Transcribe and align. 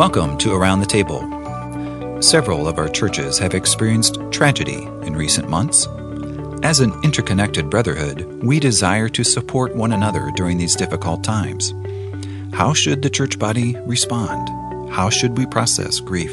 Welcome 0.00 0.38
to 0.38 0.54
Around 0.54 0.80
the 0.80 0.86
Table. 0.86 1.20
Several 2.22 2.66
of 2.66 2.78
our 2.78 2.88
churches 2.88 3.38
have 3.38 3.52
experienced 3.52 4.18
tragedy 4.30 4.84
in 5.02 5.14
recent 5.14 5.50
months. 5.50 5.86
As 6.62 6.80
an 6.80 6.94
interconnected 7.04 7.68
brotherhood, 7.68 8.22
we 8.42 8.58
desire 8.60 9.10
to 9.10 9.22
support 9.22 9.76
one 9.76 9.92
another 9.92 10.30
during 10.36 10.56
these 10.56 10.74
difficult 10.74 11.22
times. 11.22 11.74
How 12.54 12.72
should 12.72 13.02
the 13.02 13.10
church 13.10 13.38
body 13.38 13.76
respond? 13.84 14.48
How 14.90 15.10
should 15.10 15.36
we 15.36 15.44
process 15.44 16.00
grief? 16.00 16.32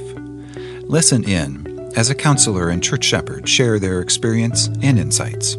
Listen 0.84 1.26
in 1.26 1.92
as 1.98 2.10
a 2.10 2.16
counselor 2.16 2.70
and 2.70 2.82
church 2.82 3.04
shepherd 3.04 3.50
share 3.50 3.80
their 3.80 4.00
experience 4.00 4.68
and 4.82 4.98
insights. 4.98 5.58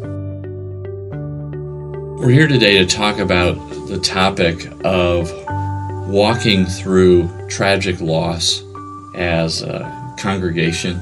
We're 2.19 2.31
here 2.31 2.47
today 2.47 2.79
to 2.79 2.87
talk 2.87 3.19
about 3.19 3.53
the 3.87 3.99
topic 3.99 4.67
of 4.83 5.31
walking 6.09 6.65
through 6.65 7.29
tragic 7.49 7.99
loss 7.99 8.63
as 9.15 9.61
a 9.61 10.15
congregation. 10.17 11.01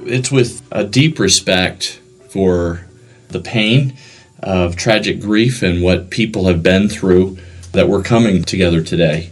It's 0.00 0.30
with 0.30 0.66
a 0.72 0.84
deep 0.84 1.18
respect 1.18 2.00
for 2.30 2.86
the 3.28 3.40
pain 3.40 3.96
of 4.42 4.76
tragic 4.76 5.20
grief 5.20 5.62
and 5.62 5.82
what 5.82 6.10
people 6.10 6.46
have 6.46 6.62
been 6.62 6.88
through 6.88 7.38
that 7.72 7.88
we're 7.88 8.02
coming 8.02 8.42
together 8.42 8.82
today. 8.82 9.30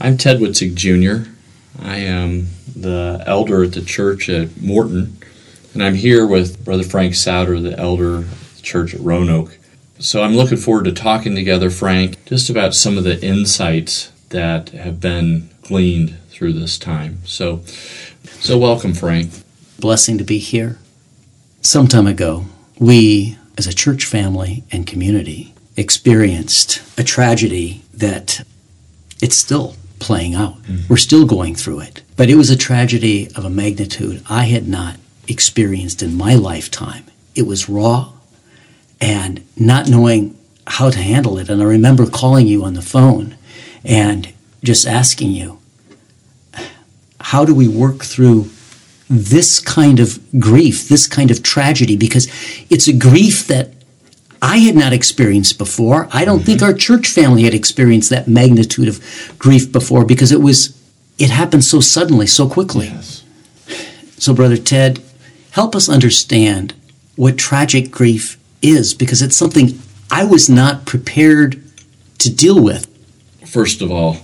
I'm 0.00 0.16
Ted 0.16 0.38
Witzig 0.40 0.74
Jr. 0.74 1.30
I 1.82 1.96
am 1.96 2.48
the 2.74 3.22
elder 3.26 3.64
at 3.64 3.72
the 3.72 3.82
church 3.82 4.28
at 4.28 4.60
Morton, 4.60 5.18
and 5.72 5.82
I'm 5.82 5.94
here 5.94 6.26
with 6.26 6.64
Brother 6.64 6.82
Frank 6.82 7.14
Sauder, 7.14 7.60
the 7.60 7.78
elder 7.78 8.18
at 8.18 8.30
the 8.56 8.62
church 8.62 8.94
at 8.94 9.00
Roanoke. 9.00 9.58
So 9.98 10.22
I'm 10.22 10.36
looking 10.36 10.58
forward 10.58 10.84
to 10.84 10.92
talking 10.92 11.34
together, 11.34 11.70
Frank, 11.70 12.24
just 12.26 12.50
about 12.50 12.74
some 12.74 12.98
of 12.98 13.04
the 13.04 13.22
insights 13.24 14.10
that 14.36 14.68
have 14.68 15.00
been 15.00 15.48
gleaned 15.62 16.14
through 16.28 16.52
this 16.52 16.76
time. 16.76 17.20
So, 17.24 17.62
so 18.38 18.58
welcome, 18.58 18.92
Frank. 18.92 19.30
Blessing 19.80 20.18
to 20.18 20.24
be 20.24 20.36
here. 20.36 20.78
Some 21.62 21.88
time 21.88 22.06
ago, 22.06 22.44
we, 22.78 23.38
as 23.56 23.66
a 23.66 23.72
church 23.72 24.04
family 24.04 24.62
and 24.70 24.86
community, 24.86 25.54
experienced 25.78 26.82
a 26.98 27.02
tragedy 27.02 27.82
that 27.94 28.46
it's 29.22 29.36
still 29.36 29.74
playing 30.00 30.34
out. 30.34 30.62
Mm-hmm. 30.64 30.86
We're 30.90 30.98
still 30.98 31.24
going 31.24 31.54
through 31.54 31.80
it. 31.80 32.02
But 32.16 32.28
it 32.28 32.36
was 32.36 32.50
a 32.50 32.58
tragedy 32.58 33.28
of 33.34 33.46
a 33.46 33.50
magnitude 33.50 34.22
I 34.28 34.44
had 34.44 34.68
not 34.68 34.98
experienced 35.26 36.02
in 36.02 36.14
my 36.14 36.34
lifetime. 36.34 37.04
It 37.34 37.46
was 37.46 37.70
raw 37.70 38.12
and 39.00 39.46
not 39.56 39.88
knowing 39.88 40.38
how 40.66 40.90
to 40.90 40.98
handle 40.98 41.38
it. 41.38 41.48
And 41.48 41.62
I 41.62 41.64
remember 41.64 42.06
calling 42.06 42.46
you 42.46 42.64
on 42.64 42.74
the 42.74 42.82
phone 42.82 43.35
and 43.86 44.32
just 44.62 44.86
asking 44.86 45.30
you, 45.30 45.58
how 47.20 47.44
do 47.44 47.54
we 47.54 47.68
work 47.68 48.04
through 48.04 48.50
this 49.08 49.60
kind 49.60 50.00
of 50.00 50.18
grief, 50.38 50.88
this 50.88 51.06
kind 51.06 51.30
of 51.30 51.42
tragedy? 51.42 51.96
Because 51.96 52.28
it's 52.68 52.88
a 52.88 52.92
grief 52.92 53.46
that 53.46 53.70
I 54.42 54.58
had 54.58 54.74
not 54.76 54.92
experienced 54.92 55.56
before. 55.56 56.08
I 56.12 56.24
don't 56.24 56.38
mm-hmm. 56.38 56.46
think 56.46 56.62
our 56.62 56.74
church 56.74 57.08
family 57.08 57.44
had 57.44 57.54
experienced 57.54 58.10
that 58.10 58.28
magnitude 58.28 58.88
of 58.88 59.34
grief 59.38 59.72
before 59.72 60.04
because 60.04 60.32
it 60.32 60.40
was 60.40 60.76
it 61.18 61.30
happened 61.30 61.64
so 61.64 61.80
suddenly, 61.80 62.26
so 62.26 62.48
quickly. 62.48 62.88
Yes. 62.88 63.24
So 64.18 64.34
brother 64.34 64.56
Ted, 64.56 65.02
help 65.52 65.74
us 65.74 65.88
understand 65.88 66.74
what 67.14 67.38
tragic 67.38 67.90
grief 67.90 68.38
is 68.60 68.92
because 68.92 69.22
it's 69.22 69.36
something 69.36 69.80
I 70.10 70.24
was 70.24 70.50
not 70.50 70.84
prepared 70.84 71.62
to 72.18 72.34
deal 72.34 72.62
with 72.62 72.86
first 73.56 73.80
of 73.80 73.90
all, 73.90 74.18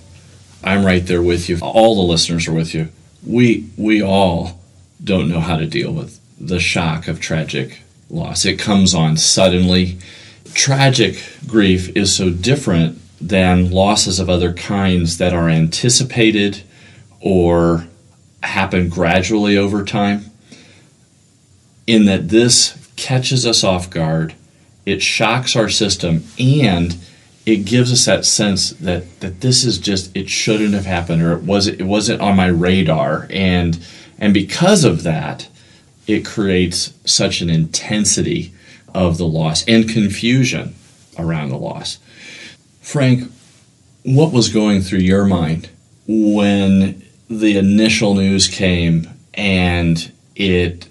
I'm 0.63 0.85
right 0.85 1.07
there 1.07 1.23
with 1.23 1.49
you. 1.49 1.59
All 1.63 1.95
the 1.95 2.03
listeners 2.03 2.47
are 2.49 2.53
with 2.53 2.75
you. 2.75 2.91
We 3.27 3.67
we 3.79 4.03
all 4.03 4.61
don't 5.03 5.31
know 5.31 5.41
how 5.41 5.57
to 5.57 5.65
deal 5.65 5.91
with 5.91 6.21
the 6.39 6.61
shock 6.61 7.09
of 7.09 7.19
tragic 7.19 7.81
loss. 8.11 8.45
It 8.45 8.59
comes 8.59 8.95
on 8.95 9.17
suddenly. 9.17 9.97
Tragic 10.53 11.25
grief 11.47 11.97
is 11.97 12.15
so 12.15 12.29
different 12.29 12.98
than 13.27 13.71
losses 13.71 14.21
of 14.21 14.29
other 14.29 14.53
kinds 14.53 15.17
that 15.17 15.33
are 15.33 15.48
anticipated 15.48 16.63
or 17.19 17.87
happen 18.42 18.91
gradually 18.91 19.57
over 19.57 19.83
time. 19.83 20.27
In 21.87 22.05
that 22.05 22.29
this 22.29 22.77
catches 22.97 23.47
us 23.47 23.65
off 23.65 23.89
guard, 23.89 24.35
it 24.85 25.01
shocks 25.01 25.57
our 25.57 25.71
system, 25.71 26.25
and 26.39 26.98
it 27.45 27.64
gives 27.64 27.92
us 27.92 28.05
that 28.05 28.25
sense 28.25 28.70
that 28.70 29.20
that 29.20 29.41
this 29.41 29.64
is 29.64 29.79
just 29.79 30.14
it 30.17 30.29
shouldn't 30.29 30.75
have 30.75 30.86
happened 30.86 31.23
or 31.23 31.33
it 31.33 31.42
wasn't 31.42 31.80
it 31.80 31.85
wasn't 31.85 32.20
on 32.20 32.36
my 32.36 32.47
radar. 32.47 33.27
And 33.30 33.85
and 34.19 34.33
because 34.33 34.85
of 34.85 35.03
that 35.03 35.48
it 36.07 36.25
creates 36.25 36.92
such 37.05 37.41
an 37.41 37.51
intensity 37.51 38.53
of 38.95 39.19
the 39.19 39.27
loss 39.27 39.64
and 39.67 39.89
confusion 39.89 40.75
around 41.19 41.48
the 41.48 41.58
loss. 41.58 41.98
Frank 42.80 43.30
what 44.05 44.33
was 44.33 44.48
going 44.48 44.80
through 44.80 44.98
your 44.98 45.24
mind 45.24 45.69
when 46.07 47.03
the 47.30 47.57
initial 47.57 48.14
news 48.14 48.48
came 48.48 49.09
and 49.35 50.13
it 50.36 50.89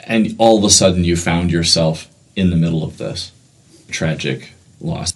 and 0.00 0.34
all 0.38 0.58
of 0.58 0.64
a 0.64 0.70
sudden 0.70 1.04
you 1.04 1.16
found 1.16 1.50
yourself 1.50 2.08
in 2.34 2.50
the 2.50 2.56
middle 2.56 2.82
of 2.82 2.98
this 2.98 3.32
tragic 3.90 4.52
loss 4.80 5.11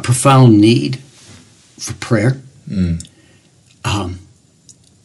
a 0.00 0.02
profound 0.02 0.58
need 0.60 0.96
for 1.78 1.92
prayer, 1.94 2.40
mm. 2.68 3.06
um, 3.84 4.18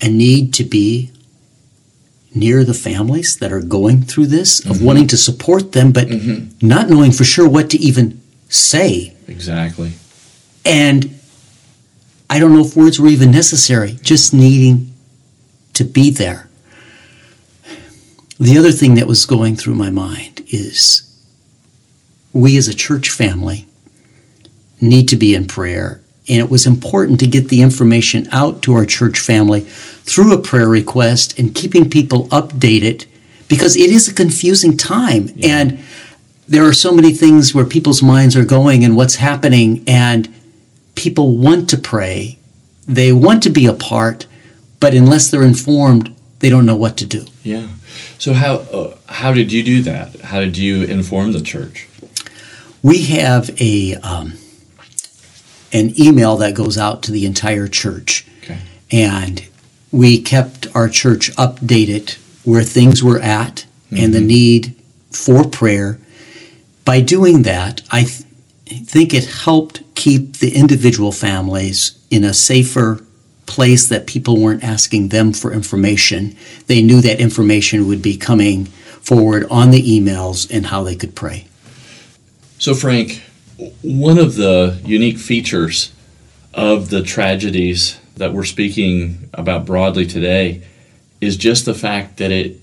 a 0.02 0.08
need 0.08 0.54
to 0.54 0.64
be 0.64 1.12
near 2.34 2.64
the 2.64 2.74
families 2.74 3.38
that 3.38 3.52
are 3.52 3.62
going 3.62 4.02
through 4.02 4.28
this, 4.28 4.60
of 4.66 4.78
mm-hmm. 4.78 4.86
wanting 4.86 5.08
to 5.08 5.18
support 5.18 5.72
them, 5.72 5.92
but 5.92 6.08
mm-hmm. 6.08 6.68
not 6.68 6.90
knowing 6.90 7.12
for 7.12 7.24
sure 7.24 7.48
what 7.48 7.70
to 7.70 7.78
even 7.78 8.22
say. 8.50 9.14
Exactly. 9.28 9.94
And 10.66 11.18
I 12.30 12.40
don't 12.40 12.54
know 12.54 12.66
if 12.66 12.76
words 12.76 13.00
were 13.00 13.08
even 13.08 13.32
necessary, 13.32 13.98
just 14.02 14.34
needing 14.34 14.94
to 15.74 15.84
be 15.84 16.10
there. 16.10 16.50
The 18.38 18.58
other 18.58 18.72
thing 18.72 18.96
that 18.96 19.08
was 19.08 19.26
going 19.26 19.56
through 19.56 19.76
my 19.76 19.90
mind 19.90 20.42
is 20.48 21.02
we 22.34 22.58
as 22.58 22.68
a 22.68 22.74
church 22.74 23.10
family 23.10 23.66
need 24.82 25.10
to 25.10 25.16
be 25.16 25.36
in 25.36 25.46
prayer. 25.46 26.02
And 26.28 26.40
it 26.40 26.50
was 26.50 26.66
important 26.66 27.20
to 27.20 27.28
get 27.28 27.50
the 27.50 27.62
information 27.62 28.28
out 28.32 28.62
to 28.64 28.74
our 28.74 28.86
church 28.86 29.20
family 29.20 29.62
through 29.62 30.34
a 30.34 30.42
prayer 30.42 30.68
request 30.68 31.38
and 31.38 31.54
keeping 31.54 31.90
people 31.90 32.28
updated 32.30 33.06
because 33.48 33.76
it 33.76 33.92
is 33.92 34.08
a 34.08 34.14
confusing 34.14 34.76
time. 34.76 35.30
Yeah. 35.36 35.58
And 35.58 35.80
there 36.48 36.66
are 36.66 36.74
so 36.74 36.92
many 36.94 37.12
things 37.12 37.54
where 37.54 37.66
people's 37.66 38.04
minds 38.04 38.36
are 38.36 38.46
going 38.46 38.84
and 38.84 38.96
what's 38.96 39.16
happening, 39.16 39.84
and 39.88 40.34
people 40.94 41.38
want 41.38 41.70
to 41.72 41.78
pray, 41.78 42.38
they 42.88 43.12
want 43.12 43.44
to 43.44 43.50
be 43.50 43.66
a 43.66 43.74
part, 43.74 44.28
but 44.80 44.94
unless 44.94 45.30
they're 45.30 45.44
informed, 45.44 46.16
they 46.40 46.50
don't 46.50 46.66
know 46.66 46.76
what 46.76 46.98
to 46.98 47.06
do. 47.06 47.26
Yeah. 47.44 47.68
So 48.20 48.34
how 48.34 48.56
uh, 48.56 48.98
how 49.08 49.34
did 49.34 49.52
you 49.52 49.64
do 49.64 49.82
that? 49.84 50.22
How 50.22 50.40
did 50.40 50.58
you 50.58 50.84
inform 50.84 51.32
the 51.32 51.42
church? 51.42 51.88
We 52.84 53.04
have 53.06 53.50
a 53.60 53.96
um, 53.96 54.34
an 55.76 56.00
email 56.00 56.38
that 56.38 56.56
goes 56.56 56.78
out 56.78 57.04
to 57.04 57.12
the 57.12 57.26
entire 57.26 57.68
church. 57.68 58.26
Okay. 58.44 58.60
And 58.92 59.46
we 59.92 60.22
kept 60.22 60.68
our 60.74 60.88
church 60.88 61.32
updated 61.36 62.18
where 62.46 62.64
things 62.64 63.04
were 63.04 63.20
at 63.20 63.66
mm-hmm. 63.88 63.98
and 63.98 64.14
the 64.14 64.20
mm-hmm. 64.20 64.28
need 64.28 64.76
for 65.12 65.44
prayer. 65.44 66.00
By 66.86 67.02
doing 67.02 67.42
that, 67.44 67.82
I 67.92 68.04
th- 68.04 68.24
think 68.86 69.14
it 69.14 69.26
helped 69.26 69.84
keep 69.96 70.38
the 70.38 70.56
individual 70.56 71.12
families 71.12 72.00
in 72.10 72.24
a 72.24 72.34
safer 72.34 73.02
place 73.46 73.88
that 73.88 74.08
people 74.08 74.40
weren't 74.40 74.64
asking 74.64 75.10
them 75.10 75.34
for 75.34 75.52
information. 75.52 76.36
They 76.68 76.82
knew 76.82 77.02
that 77.02 77.20
information 77.20 77.88
would 77.88 78.02
be 78.02 78.18
coming 78.18 78.66
forward 78.66 79.46
on 79.52 79.72
the 79.72 79.82
emails 79.82 80.50
and 80.50 80.68
how 80.68 80.84
they 80.84 80.96
could 80.96 81.16
pray. 81.16 81.48
So, 82.58 82.74
Frank, 82.74 83.22
one 83.82 84.18
of 84.18 84.36
the 84.36 84.80
unique 84.84 85.18
features 85.18 85.92
of 86.54 86.90
the 86.90 87.02
tragedies 87.02 88.00
that 88.16 88.34
we're 88.34 88.44
speaking 88.44 89.30
about 89.34 89.66
broadly 89.66 90.06
today 90.06 90.62
is 91.22 91.38
just 91.38 91.66
the 91.66 91.74
fact 91.74 92.18
that 92.18 92.32
it 92.32 92.60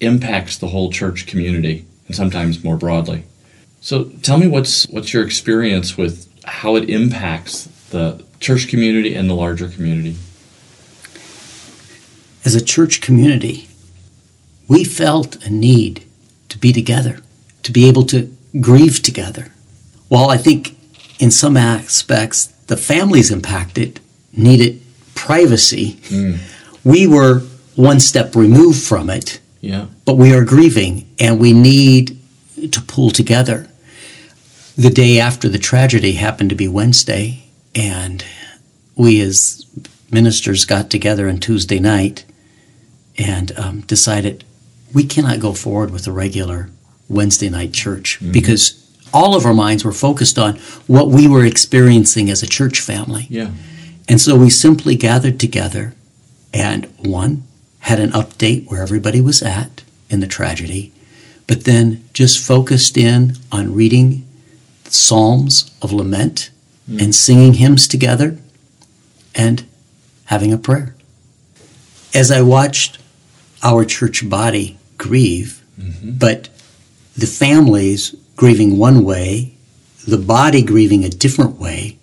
impacts 0.00 0.58
the 0.58 0.68
whole 0.68 0.90
church 0.90 1.26
community 1.26 1.84
and 2.06 2.16
sometimes 2.16 2.64
more 2.64 2.76
broadly. 2.76 3.24
So 3.80 4.04
tell 4.22 4.38
me 4.38 4.46
what's 4.46 4.86
what's 4.88 5.12
your 5.12 5.24
experience 5.24 5.96
with 5.96 6.28
how 6.44 6.76
it 6.76 6.88
impacts 6.88 7.64
the 7.90 8.24
church 8.40 8.68
community 8.68 9.14
and 9.14 9.28
the 9.28 9.34
larger 9.34 9.68
community? 9.68 10.16
As 12.44 12.54
a 12.54 12.64
church 12.64 13.00
community, 13.00 13.68
we 14.68 14.84
felt 14.84 15.42
a 15.44 15.50
need 15.50 16.04
to 16.50 16.58
be 16.58 16.72
together, 16.72 17.20
to 17.62 17.72
be 17.72 17.88
able 17.88 18.04
to 18.06 18.34
grieve 18.60 19.02
together, 19.02 19.53
while 20.08 20.30
I 20.30 20.36
think 20.36 20.76
in 21.18 21.30
some 21.30 21.56
aspects 21.56 22.46
the 22.66 22.76
families 22.76 23.30
impacted 23.30 24.00
needed 24.32 24.80
privacy. 25.14 25.98
We 26.82 27.06
were 27.06 27.40
one 27.76 28.00
step 28.00 28.34
removed 28.36 28.82
from 28.82 29.08
it, 29.10 29.40
Yeah. 29.60 29.86
but 30.04 30.16
we 30.16 30.32
are 30.34 30.44
grieving 30.44 31.06
and 31.18 31.38
we 31.40 31.52
need 31.52 32.18
to 32.70 32.80
pull 32.82 33.10
together. 33.10 33.68
The 34.76 34.90
day 34.90 35.20
after 35.20 35.48
the 35.48 35.58
tragedy 35.58 36.12
happened 36.12 36.50
to 36.50 36.56
be 36.56 36.66
Wednesday, 36.68 37.44
and 37.74 38.24
we 38.96 39.20
as 39.20 39.64
ministers 40.10 40.64
got 40.64 40.90
together 40.90 41.28
on 41.28 41.38
Tuesday 41.38 41.78
night 41.78 42.24
and 43.16 43.52
um, 43.56 43.80
decided 43.82 44.44
we 44.92 45.04
cannot 45.04 45.40
go 45.40 45.52
forward 45.52 45.90
with 45.90 46.06
a 46.06 46.12
regular 46.12 46.70
Wednesday 47.08 47.48
night 47.48 47.72
church 47.72 48.18
because 48.32 48.83
all 49.14 49.36
of 49.36 49.46
our 49.46 49.54
minds 49.54 49.84
were 49.84 49.92
focused 49.92 50.38
on 50.38 50.56
what 50.86 51.08
we 51.08 51.28
were 51.28 51.46
experiencing 51.46 52.28
as 52.28 52.42
a 52.42 52.46
church 52.46 52.80
family. 52.80 53.26
Yeah. 53.30 53.50
And 54.08 54.20
so 54.20 54.36
we 54.36 54.50
simply 54.50 54.96
gathered 54.96 55.40
together 55.40 55.94
and 56.52 56.86
one 56.98 57.44
had 57.80 58.00
an 58.00 58.10
update 58.10 58.68
where 58.70 58.82
everybody 58.82 59.20
was 59.20 59.42
at 59.42 59.82
in 60.10 60.20
the 60.20 60.26
tragedy, 60.26 60.92
but 61.46 61.64
then 61.64 62.04
just 62.12 62.44
focused 62.44 62.96
in 62.98 63.36
on 63.52 63.74
reading 63.74 64.26
psalms 64.84 65.70
of 65.80 65.92
lament 65.92 66.50
hmm. 66.86 66.98
and 67.00 67.14
singing 67.14 67.54
hymns 67.54 67.88
together 67.88 68.36
and 69.34 69.64
having 70.26 70.52
a 70.52 70.58
prayer. 70.58 70.94
As 72.14 72.30
I 72.30 72.42
watched 72.42 72.98
our 73.62 73.84
church 73.84 74.28
body 74.28 74.78
grieve, 74.98 75.62
mm-hmm. 75.78 76.12
but 76.12 76.48
the 77.16 77.26
families 77.26 78.14
grieving 78.36 78.78
one 78.78 79.04
way, 79.04 79.54
the 80.06 80.18
body 80.18 80.62
grieving 80.62 81.04
a 81.04 81.08
different 81.08 81.58
way, 81.58 81.98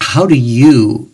how 0.00 0.26
do 0.26 0.34
you, 0.34 1.10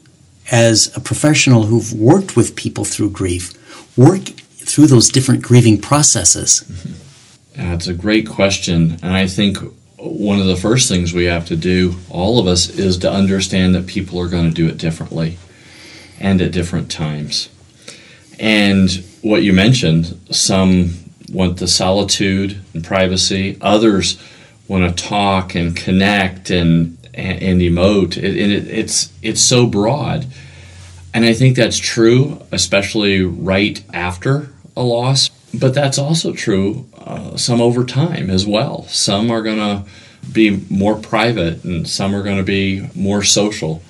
as 0.51 0.95
a 0.97 1.01
professional 1.01 1.65
who've 1.65 1.93
worked 1.93 2.37
with 2.37 2.57
people 2.57 2.85
through 2.85 3.11
grief, 3.11 3.53
work 3.97 4.23
through 4.23 4.87
those 4.87 5.09
different 5.09 5.43
grieving 5.43 5.81
processes? 5.81 6.65
Mm-hmm. 6.67 7.71
That's 7.71 7.89
a 7.89 7.95
great 7.95 8.29
question. 8.29 8.99
And 9.03 9.13
I 9.13 9.27
think 9.27 9.59
one 9.97 10.41
of 10.41 10.47
the 10.47 10.57
first 10.57 10.89
things 10.89 11.13
we 11.13 11.25
have 11.25 11.47
to 11.47 11.57
do, 11.57 11.97
all 12.09 12.39
of 12.39 12.47
us, 12.47 12.69
is 12.69 12.99
to 12.99 13.11
understand 13.11 13.75
that 13.75 13.87
people 13.87 14.19
are 14.21 14.29
going 14.29 14.49
to 14.49 14.55
do 14.55 14.69
it 14.69 14.79
differently 14.79 15.39
and 16.21 16.41
at 16.41 16.53
different 16.53 16.91
times. 16.91 17.49
And 18.39 19.05
what 19.23 19.43
you 19.43 19.53
mentioned, 19.53 20.19
some 20.31 20.95
want 21.31 21.59
the 21.59 21.69
solitude 21.69 22.61
and 22.75 22.85
privacy, 22.85 23.59
others 23.61 24.23
want 24.67 24.97
to 24.97 25.05
talk 25.05 25.55
and 25.55 25.77
connect 25.77 26.51
and 26.51 26.99
and, 27.15 27.43
and 27.43 27.61
emote. 27.61 28.17
It, 28.17 28.37
it, 28.37 28.69
it's 28.69 29.13
it's 29.23 29.41
so 29.41 29.67
broad, 29.67 30.27
and 31.13 31.25
I 31.25 31.35
think 31.35 31.57
that's 31.57 31.79
true, 31.79 32.41
especially 32.53 33.23
right 33.23 33.83
after 33.93 34.51
a 34.77 34.83
loss. 34.83 35.31
But 35.53 35.75
that's 35.75 35.99
also 35.99 36.35
true 36.35 36.87
uh, 36.99 37.37
some 37.37 37.61
over 37.61 37.85
time 37.85 38.29
as 38.29 38.47
well. 38.47 38.85
Some 38.85 39.31
are 39.31 39.43
going 39.43 39.59
to 39.59 39.85
be 40.31 40.63
more 40.69 40.95
private, 40.95 41.65
and 41.65 41.89
some 41.89 42.15
are 42.15 42.23
going 42.23 42.37
to 42.37 42.43
be 42.43 42.89
more 42.95 43.23
social. 43.23 43.83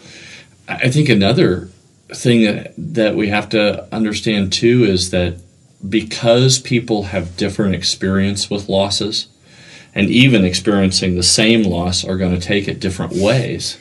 I 0.69 0.89
think 0.91 1.09
another 1.09 1.69
thing 2.15 2.45
that, 2.45 2.75
that 2.79 3.17
we 3.17 3.29
have 3.29 3.49
to 3.51 3.93
understand 3.93 4.53
too 4.53 4.85
is 4.85 5.11
that 5.11 5.41
because 5.87 6.59
people 6.59 7.05
have 7.05 7.37
different 7.37 7.75
experience 7.75 8.51
with 8.51 8.69
losses, 8.69 9.29
and 9.95 10.11
even 10.11 10.45
experiencing 10.45 11.15
the 11.15 11.23
same 11.23 11.63
loss 11.63 12.05
are 12.05 12.17
going 12.17 12.35
to 12.35 12.47
take 12.47 12.69
it 12.69 12.81
different 12.81 13.13
ways, 13.13 13.79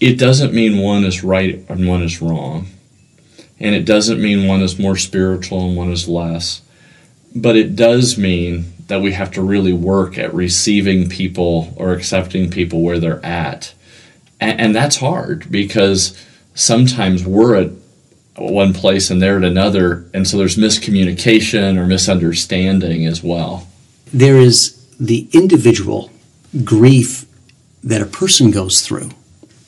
it 0.00 0.18
doesn't 0.18 0.52
mean 0.52 0.78
one 0.78 1.04
is 1.04 1.22
right 1.22 1.64
and 1.68 1.86
one 1.86 2.02
is 2.02 2.20
wrong. 2.20 2.66
And 3.60 3.74
it 3.74 3.84
doesn't 3.84 4.20
mean 4.20 4.48
one 4.48 4.60
is 4.60 4.78
more 4.78 4.96
spiritual 4.96 5.64
and 5.64 5.76
one 5.76 5.92
is 5.92 6.08
less. 6.08 6.62
But 7.34 7.56
it 7.56 7.76
does 7.76 8.18
mean 8.18 8.72
that 8.88 9.00
we 9.00 9.12
have 9.12 9.30
to 9.32 9.42
really 9.42 9.72
work 9.72 10.18
at 10.18 10.34
receiving 10.34 11.08
people 11.08 11.72
or 11.76 11.92
accepting 11.92 12.50
people 12.50 12.82
where 12.82 12.98
they're 12.98 13.24
at. 13.24 13.72
And, 14.40 14.60
and 14.60 14.74
that's 14.74 14.96
hard 14.96 15.50
because 15.50 16.20
sometimes 16.54 17.24
we're 17.24 17.54
at 17.54 17.70
one 18.36 18.72
place 18.72 19.10
and 19.10 19.20
they're 19.20 19.38
at 19.38 19.44
another. 19.44 20.04
And 20.14 20.26
so 20.26 20.36
there's 20.38 20.56
miscommunication 20.56 21.76
or 21.78 21.86
misunderstanding 21.86 23.06
as 23.06 23.22
well. 23.22 23.68
There 24.12 24.36
is 24.36 24.78
the 24.98 25.28
individual 25.32 26.10
grief 26.64 27.24
that 27.82 28.00
a 28.02 28.06
person 28.06 28.50
goes 28.50 28.82
through, 28.82 29.10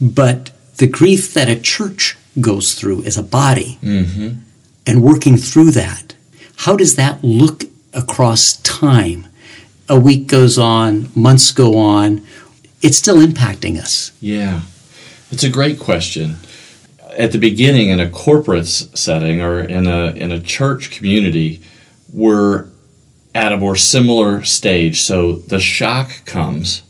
but 0.00 0.50
the 0.76 0.86
grief 0.86 1.34
that 1.34 1.48
a 1.48 1.58
church 1.60 2.16
goes 2.40 2.74
through 2.74 3.04
as 3.04 3.16
a 3.16 3.22
body 3.22 3.78
Mm-hmm. 3.82 4.38
and 4.86 5.02
working 5.02 5.36
through 5.36 5.70
that. 5.72 6.14
How 6.56 6.76
does 6.76 6.96
that 6.96 7.22
look 7.24 7.64
across 7.92 8.56
time? 8.58 9.26
A 9.88 9.98
week 9.98 10.26
goes 10.26 10.58
on, 10.58 11.10
months 11.14 11.52
go 11.52 11.76
on, 11.78 12.24
it's 12.82 12.96
still 12.98 13.16
impacting 13.16 13.78
us. 13.78 14.12
Yeah, 14.20 14.62
it's 15.30 15.44
a 15.44 15.50
great 15.50 15.78
question. 15.78 16.36
At 17.16 17.32
the 17.32 17.38
beginning, 17.38 17.88
in 17.88 18.00
a 18.00 18.10
corporate 18.10 18.66
setting 18.66 19.40
or 19.40 19.60
in 19.60 19.86
a 19.86 20.06
in 20.12 20.32
a 20.32 20.40
church 20.40 20.90
community, 20.90 21.60
we're 22.12 22.66
at 23.34 23.52
a 23.52 23.56
more 23.56 23.76
similar 23.76 24.42
stage. 24.44 25.02
So 25.02 25.32
the 25.32 25.60
shock 25.60 26.24
comes. 26.24 26.82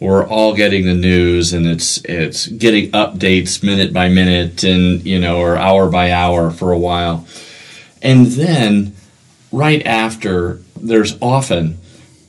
We're 0.00 0.26
all 0.26 0.54
getting 0.54 0.84
the 0.84 0.94
news, 0.94 1.52
and 1.52 1.66
it's 1.66 1.98
it's 2.04 2.46
getting 2.46 2.90
updates 2.90 3.62
minute 3.62 3.92
by 3.92 4.08
minute, 4.08 4.64
and 4.64 5.04
you 5.04 5.18
know, 5.18 5.38
or 5.38 5.56
hour 5.56 5.88
by 5.88 6.10
hour 6.10 6.50
for 6.50 6.72
a 6.72 6.78
while, 6.78 7.26
and 8.00 8.26
then 8.26 8.94
right 9.52 9.84
after, 9.86 10.60
there's 10.76 11.16
often 11.20 11.78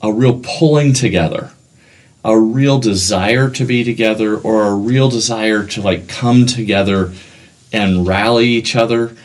a 0.02 0.12
real 0.12 0.40
pulling 0.44 0.94
together 0.94 1.52
a 2.24 2.40
real 2.40 2.80
desire 2.80 3.50
to 3.50 3.66
be 3.66 3.84
together 3.84 4.38
or 4.38 4.64
a 4.64 4.76
real 4.76 5.10
desire 5.10 5.66
to 5.66 5.82
like 5.82 6.08
come 6.08 6.46
together 6.46 7.12
and 7.74 8.08
rally 8.08 8.48
each 8.48 8.76
other 8.76 9.16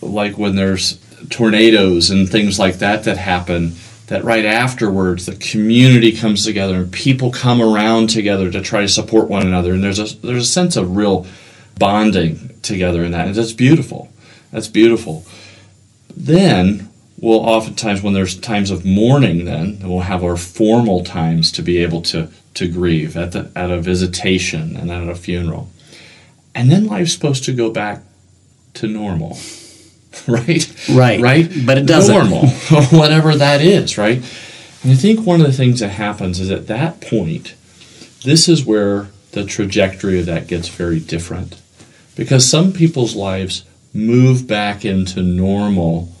like 0.00 0.38
when 0.38 0.54
there's 0.54 0.98
tornadoes 1.30 2.10
and 2.10 2.28
things 2.28 2.58
like 2.58 2.76
that 2.76 3.04
that 3.04 3.16
happen 3.16 3.74
that 4.06 4.22
right 4.22 4.44
afterwards 4.44 5.26
the 5.26 5.36
community 5.36 6.12
comes 6.12 6.44
together 6.44 6.76
and 6.76 6.92
people 6.92 7.30
come 7.30 7.62
around 7.62 8.10
together 8.10 8.50
to 8.50 8.60
try 8.60 8.82
to 8.82 8.88
support 8.88 9.28
one 9.28 9.46
another. 9.46 9.72
And 9.72 9.82
there's 9.82 9.98
a 9.98 10.16
there's 10.18 10.44
a 10.44 10.52
sense 10.52 10.76
of 10.76 10.96
real 10.96 11.26
bonding 11.78 12.58
together 12.62 13.02
in 13.02 13.12
that 13.12 13.26
and 13.26 13.34
that's 13.34 13.52
beautiful. 13.52 14.12
That's 14.52 14.68
beautiful. 14.68 15.24
Then 16.14 16.90
we'll 17.18 17.40
oftentimes 17.40 18.02
when 18.02 18.12
there's 18.12 18.38
times 18.38 18.70
of 18.70 18.84
mourning 18.84 19.46
then 19.46 19.78
we'll 19.82 20.00
have 20.00 20.22
our 20.22 20.36
formal 20.36 21.02
times 21.02 21.50
to 21.52 21.62
be 21.62 21.78
able 21.78 22.02
to 22.02 22.28
to 22.52 22.68
grieve 22.68 23.16
at 23.16 23.32
the 23.32 23.50
at 23.56 23.70
a 23.70 23.80
visitation 23.80 24.76
and 24.76 24.90
at 24.90 25.08
a 25.08 25.14
funeral 25.14 25.70
and 26.54 26.70
then 26.70 26.86
life's 26.86 27.12
supposed 27.12 27.44
to 27.44 27.52
go 27.52 27.70
back 27.70 28.02
to 28.74 28.86
normal 28.86 29.38
right 30.28 30.72
Right. 30.90 31.20
right 31.20 31.50
But 31.66 31.78
it 31.78 31.86
doesn't. 31.86 32.14
normal 32.14 32.48
whatever 32.90 33.34
that 33.36 33.60
is 33.60 33.96
right 33.98 34.18
and 34.82 34.92
i 34.92 34.94
think 34.94 35.26
one 35.26 35.40
of 35.40 35.46
the 35.46 35.52
things 35.52 35.80
that 35.80 35.88
happens 35.90 36.40
is 36.40 36.50
at 36.50 36.66
that 36.68 37.00
point 37.00 37.54
this 38.22 38.48
is 38.48 38.64
where 38.64 39.08
the 39.32 39.44
trajectory 39.44 40.20
of 40.20 40.26
that 40.26 40.46
gets 40.46 40.68
very 40.68 41.00
different 41.00 41.60
because 42.16 42.48
some 42.48 42.72
people's 42.72 43.14
lives 43.16 43.64
move 43.92 44.46
back 44.46 44.84
into 44.84 45.22
normal 45.22 46.12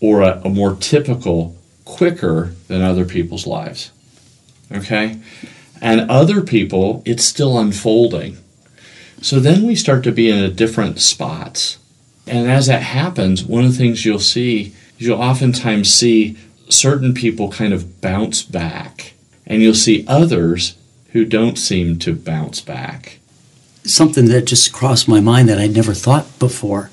or 0.00 0.22
a, 0.22 0.40
a 0.44 0.48
more 0.48 0.74
typical 0.76 1.56
quicker 1.84 2.54
than 2.68 2.80
other 2.82 3.04
people's 3.04 3.46
lives. 3.46 3.90
Okay? 4.72 5.18
And 5.80 6.10
other 6.10 6.40
people, 6.42 7.02
it's 7.04 7.24
still 7.24 7.58
unfolding. 7.58 8.38
So 9.22 9.38
then 9.38 9.66
we 9.66 9.74
start 9.74 10.02
to 10.04 10.12
be 10.12 10.30
in 10.30 10.38
a 10.38 10.48
different 10.48 11.00
spots. 11.00 11.78
And 12.26 12.50
as 12.50 12.66
that 12.66 12.82
happens, 12.82 13.44
one 13.44 13.64
of 13.64 13.72
the 13.72 13.78
things 13.78 14.04
you'll 14.04 14.18
see 14.18 14.74
you'll 15.00 15.20
oftentimes 15.20 15.92
see 15.92 16.36
certain 16.68 17.14
people 17.14 17.50
kind 17.50 17.72
of 17.72 18.00
bounce 18.00 18.42
back. 18.42 19.14
And 19.46 19.62
you'll 19.62 19.74
see 19.74 20.04
others 20.06 20.76
who 21.12 21.24
don't 21.24 21.56
seem 21.56 21.98
to 22.00 22.14
bounce 22.14 22.60
back. 22.60 23.18
Something 23.82 24.26
that 24.26 24.44
just 24.44 24.72
crossed 24.72 25.08
my 25.08 25.20
mind 25.20 25.48
that 25.48 25.58
I'd 25.58 25.74
never 25.74 25.94
thought 25.94 26.38
before 26.38 26.90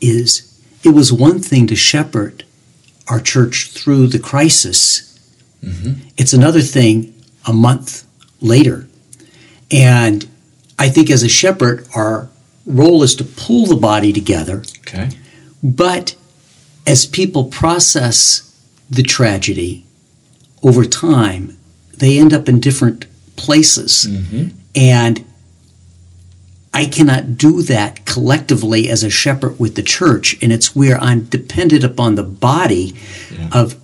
is 0.00 0.62
it 0.84 0.90
was 0.90 1.12
one 1.12 1.40
thing 1.40 1.66
to 1.66 1.74
shepherd 1.74 2.44
our 3.08 3.20
church 3.20 3.70
through 3.70 4.06
the 4.08 4.18
crisis. 4.18 5.18
Mm-hmm. 5.64 6.08
It's 6.16 6.34
another 6.34 6.60
thing 6.60 7.14
a 7.46 7.52
month 7.52 8.06
later. 8.40 8.86
And 9.70 10.28
I 10.78 10.88
think 10.88 11.10
as 11.10 11.22
a 11.22 11.28
shepherd, 11.28 11.86
our 11.94 12.28
role 12.66 13.02
is 13.02 13.14
to 13.16 13.24
pull 13.24 13.66
the 13.66 13.76
body 13.76 14.12
together 14.12 14.62
Okay? 14.80 15.10
But 15.62 16.14
as 16.86 17.06
people 17.06 17.44
process 17.44 18.50
the 18.90 19.02
tragedy 19.02 19.84
over 20.62 20.84
time, 20.84 21.56
they 21.96 22.18
end 22.18 22.32
up 22.34 22.48
in 22.48 22.60
different 22.60 23.06
places. 23.36 24.06
Mm-hmm. 24.08 24.48
And 24.76 25.24
I 26.72 26.86
cannot 26.86 27.38
do 27.38 27.62
that 27.62 28.04
collectively 28.04 28.90
as 28.90 29.02
a 29.04 29.10
shepherd 29.10 29.58
with 29.58 29.74
the 29.76 29.82
church. 29.82 30.36
And 30.42 30.52
it's 30.52 30.74
where 30.76 30.98
I'm 31.00 31.24
dependent 31.24 31.84
upon 31.84 32.16
the 32.16 32.22
body 32.24 32.94
Yeah. 33.32 33.48
of 33.52 33.76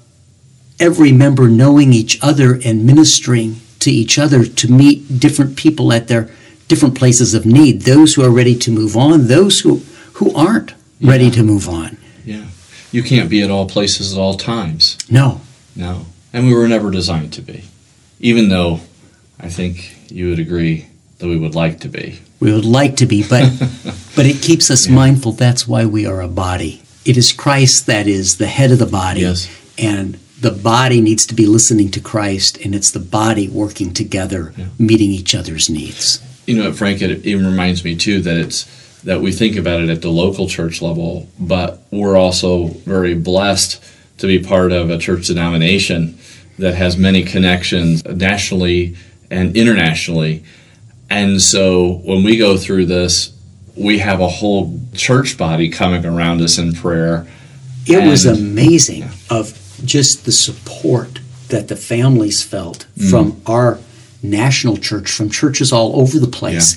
every 0.78 1.12
member 1.12 1.48
knowing 1.48 1.92
each 1.92 2.18
other 2.22 2.58
and 2.64 2.84
ministering 2.84 3.56
to 3.80 3.90
each 3.90 4.18
other 4.18 4.44
to 4.44 4.70
meet 4.72 5.20
different 5.20 5.56
people 5.56 5.92
at 5.92 6.08
their 6.08 6.30
different 6.70 6.94
places 6.96 7.34
of 7.34 7.44
need. 7.44 7.82
Those 7.82 8.14
who 8.14 8.22
are 8.24 8.30
ready 8.30 8.54
to 8.54 8.70
move 8.70 8.96
on, 8.96 9.26
those 9.26 9.60
who, 9.60 9.82
who 10.14 10.32
aren't 10.34 10.72
ready 11.02 11.28
to 11.32 11.42
move 11.42 11.68
on. 11.68 11.98
Yeah. 12.24 12.46
You 12.92 13.02
can't 13.02 13.28
be 13.28 13.42
at 13.42 13.50
all 13.50 13.66
places 13.68 14.14
at 14.14 14.20
all 14.20 14.36
times. 14.36 14.96
No. 15.10 15.40
No. 15.74 16.06
And 16.32 16.46
we 16.46 16.54
were 16.54 16.68
never 16.68 16.90
designed 16.92 17.32
to 17.34 17.42
be. 17.42 17.64
Even 18.20 18.48
though 18.50 18.80
I 19.40 19.48
think 19.48 19.96
you 20.12 20.30
would 20.30 20.38
agree 20.38 20.86
that 21.18 21.26
we 21.26 21.36
would 21.36 21.56
like 21.56 21.80
to 21.80 21.88
be. 21.88 22.20
We 22.38 22.52
would 22.52 22.64
like 22.64 22.96
to 22.96 23.06
be, 23.06 23.22
but 23.22 23.50
but 24.16 24.26
it 24.26 24.40
keeps 24.40 24.70
us 24.70 24.88
mindful 24.88 25.32
that's 25.32 25.66
why 25.66 25.86
we 25.86 26.06
are 26.06 26.20
a 26.22 26.28
body. 26.28 26.82
It 27.04 27.16
is 27.16 27.32
Christ 27.32 27.86
that 27.86 28.06
is 28.06 28.36
the 28.36 28.46
head 28.46 28.70
of 28.70 28.78
the 28.78 28.86
body. 28.86 29.22
Yes. 29.22 29.48
And 29.76 30.18
the 30.40 30.52
body 30.52 31.00
needs 31.00 31.26
to 31.26 31.34
be 31.34 31.46
listening 31.46 31.90
to 31.90 32.00
Christ 32.00 32.58
and 32.64 32.74
it's 32.74 32.92
the 32.92 33.00
body 33.00 33.48
working 33.48 33.92
together, 33.92 34.52
Yeah. 34.56 34.66
meeting 34.78 35.10
each 35.10 35.34
other's 35.34 35.68
needs. 35.68 36.20
You 36.46 36.56
know, 36.56 36.72
Frank, 36.72 37.00
it 37.02 37.24
even 37.26 37.46
reminds 37.46 37.84
me 37.84 37.96
too 37.96 38.20
that 38.22 38.36
it's 38.36 38.64
that 39.02 39.20
we 39.20 39.32
think 39.32 39.56
about 39.56 39.80
it 39.80 39.88
at 39.88 40.02
the 40.02 40.10
local 40.10 40.46
church 40.46 40.82
level, 40.82 41.26
but 41.38 41.82
we're 41.90 42.16
also 42.16 42.66
very 42.84 43.14
blessed 43.14 43.82
to 44.18 44.26
be 44.26 44.38
part 44.38 44.72
of 44.72 44.90
a 44.90 44.98
church 44.98 45.26
denomination 45.28 46.18
that 46.58 46.74
has 46.74 46.98
many 46.98 47.22
connections 47.24 48.04
nationally 48.04 48.94
and 49.30 49.56
internationally. 49.56 50.44
And 51.08 51.40
so 51.40 52.02
when 52.04 52.22
we 52.22 52.36
go 52.36 52.58
through 52.58 52.86
this, 52.86 53.32
we 53.74 53.98
have 54.00 54.20
a 54.20 54.28
whole 54.28 54.78
church 54.94 55.38
body 55.38 55.70
coming 55.70 56.04
around 56.04 56.42
us 56.42 56.58
in 56.58 56.74
prayer. 56.74 57.26
It 57.86 58.06
was 58.06 58.26
And- 58.26 58.36
amazing 58.38 59.04
of 59.30 59.56
just 59.84 60.26
the 60.26 60.32
support 60.32 61.20
that 61.48 61.68
the 61.68 61.76
families 61.76 62.42
felt 62.42 62.84
Mm. 62.98 63.10
from 63.10 63.36
our 63.46 63.78
national 64.22 64.76
church, 64.76 65.10
from 65.10 65.30
churches 65.30 65.72
all 65.72 66.00
over 66.00 66.18
the 66.18 66.26
place. 66.28 66.76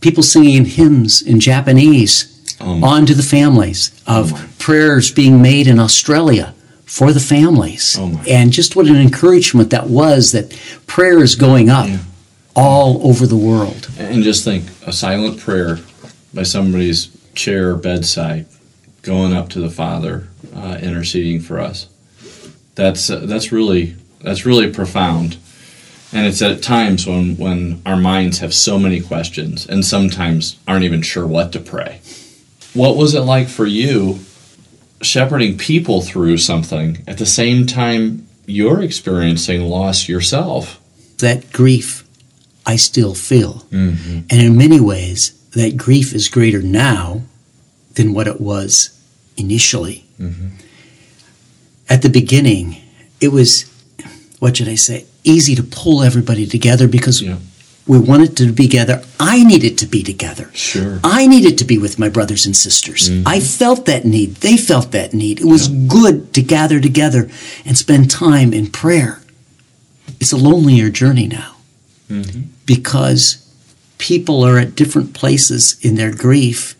People 0.00 0.22
singing 0.22 0.64
hymns 0.64 1.20
in 1.22 1.40
Japanese 1.40 2.34
Oh 2.60 2.74
my. 2.76 2.88
on 2.88 3.06
to 3.06 3.14
the 3.14 3.22
families, 3.22 3.90
of 4.06 4.32
Oh 4.32 4.44
prayers 4.58 5.10
being 5.10 5.40
made 5.40 5.66
in 5.66 5.78
Australia 5.78 6.54
for 6.84 7.12
the 7.12 7.20
families. 7.20 7.96
Oh 7.98 8.20
and 8.28 8.52
just 8.52 8.76
what 8.76 8.86
an 8.86 8.96
encouragement 8.96 9.70
that 9.70 9.88
was 9.88 10.32
that 10.32 10.50
prayer 10.86 11.22
is 11.22 11.34
going 11.36 11.70
up 11.70 11.86
Yeah. 11.88 11.98
all 12.54 13.06
over 13.08 13.26
the 13.26 13.36
world. 13.36 13.88
And 13.98 14.22
just 14.22 14.44
think 14.44 14.64
a 14.86 14.92
silent 14.92 15.38
prayer 15.40 15.78
by 16.34 16.42
somebody's 16.42 17.08
chair 17.34 17.70
or 17.70 17.76
bedside 17.76 18.46
going 19.02 19.32
up 19.32 19.48
to 19.50 19.60
the 19.60 19.70
Father, 19.70 20.28
uh, 20.54 20.78
interceding 20.82 21.40
for 21.40 21.58
us. 21.60 21.86
That's 22.74 23.08
uh, 23.10 23.20
that's 23.26 23.52
really 23.52 23.96
that's 24.20 24.44
really 24.44 24.70
profound, 24.70 25.36
and 26.12 26.26
it's 26.26 26.42
at 26.42 26.62
times 26.62 27.06
when 27.06 27.36
when 27.36 27.82
our 27.84 27.96
minds 27.96 28.38
have 28.38 28.54
so 28.54 28.78
many 28.78 29.00
questions 29.00 29.66
and 29.66 29.84
sometimes 29.84 30.58
aren't 30.66 30.84
even 30.84 31.02
sure 31.02 31.26
what 31.26 31.52
to 31.52 31.60
pray. 31.60 32.00
What 32.74 32.96
was 32.96 33.14
it 33.14 33.20
like 33.20 33.48
for 33.48 33.66
you, 33.66 34.20
shepherding 35.02 35.58
people 35.58 36.02
through 36.02 36.38
something 36.38 37.02
at 37.06 37.18
the 37.18 37.26
same 37.26 37.66
time 37.66 38.26
you're 38.46 38.82
experiencing 38.82 39.62
loss 39.62 40.08
yourself? 40.08 40.80
That 41.18 41.52
grief 41.52 42.04
I 42.66 42.76
still 42.76 43.14
feel. 43.14 43.66
Mm-hmm. 43.70 44.18
And 44.30 44.42
in 44.42 44.56
many 44.58 44.78
ways, 44.78 45.32
that 45.52 45.78
grief 45.78 46.14
is 46.14 46.28
greater 46.28 46.60
now 46.60 47.22
than 47.94 48.12
what 48.12 48.28
it 48.28 48.40
was 48.40 48.90
initially. 49.36 50.04
Mhm. 50.20 50.50
At 51.88 52.02
the 52.02 52.10
beginning, 52.10 52.76
it 53.20 53.28
was, 53.28 53.64
what 54.38 54.56
should 54.58 54.68
I 54.68 54.74
say, 54.74 55.06
easy 55.28 55.54
to 55.54 55.62
pull 55.62 56.02
everybody 56.02 56.46
together 56.46 56.88
because 56.88 57.20
Yeah. 57.22 57.36
we 57.86 57.98
wanted 57.98 58.36
to 58.36 58.52
be 58.52 58.66
together. 58.68 59.02
I 59.20 59.44
needed 59.44 59.78
to 59.78 59.86
be 59.86 60.02
together. 60.02 60.50
Sure. 60.54 60.98
I 61.04 61.26
needed 61.26 61.56
to 61.58 61.64
be 61.64 61.78
with 61.78 61.98
my 61.98 62.08
brothers 62.08 62.46
and 62.46 62.56
sisters. 62.56 63.08
Mhm. 63.10 63.22
I 63.26 63.40
felt 63.40 63.86
that 63.86 64.04
need. 64.04 64.36
They 64.36 64.56
felt 64.56 64.90
that 64.92 65.12
need. 65.14 65.40
It 65.40 65.46
was 65.46 65.68
good 65.68 66.32
to 66.34 66.42
gather 66.42 66.80
together 66.80 67.28
and 67.66 67.76
spend 67.78 68.10
time 68.10 68.52
in 68.52 68.66
prayer. 68.66 69.20
It's 70.20 70.32
a 70.32 70.36
lonelier 70.36 70.90
journey 70.90 71.26
now 71.28 71.52
Mm-hmm. 72.10 72.40
because 72.66 73.36
people 73.98 74.42
are 74.44 74.58
at 74.58 74.74
different 74.76 75.12
places 75.12 75.76
in 75.82 75.94
their 75.96 76.12
grief, 76.14 76.74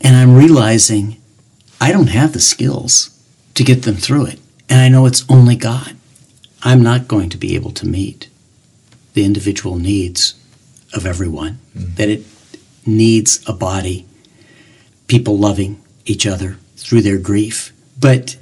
and 0.00 0.14
I'm 0.16 0.34
realizing 0.34 1.16
I 1.80 1.92
don't 1.92 2.08
have 2.20 2.32
the 2.32 2.40
skills 2.40 3.10
to 3.54 3.62
get 3.64 3.82
them 3.82 3.96
through 3.96 4.26
it. 4.26 4.38
And 4.68 4.80
I 4.80 4.88
know 4.88 5.06
it's 5.06 5.24
only 5.28 5.56
God. 5.56 5.92
I'm 6.62 6.82
not 6.82 7.08
going 7.08 7.30
to 7.30 7.36
be 7.36 7.54
able 7.54 7.70
to 7.72 7.86
meet 7.86 8.28
the 9.14 9.24
individual 9.24 9.76
needs 9.76 10.34
of 10.94 11.06
everyone, 11.06 11.58
mm-hmm. 11.76 11.94
that 11.94 12.08
it 12.08 12.24
needs 12.86 13.42
a 13.46 13.52
body, 13.52 14.06
people 15.06 15.38
loving 15.38 15.80
each 16.06 16.26
other 16.26 16.56
through 16.76 17.02
their 17.02 17.18
grief. 17.18 17.72
But 17.98 18.36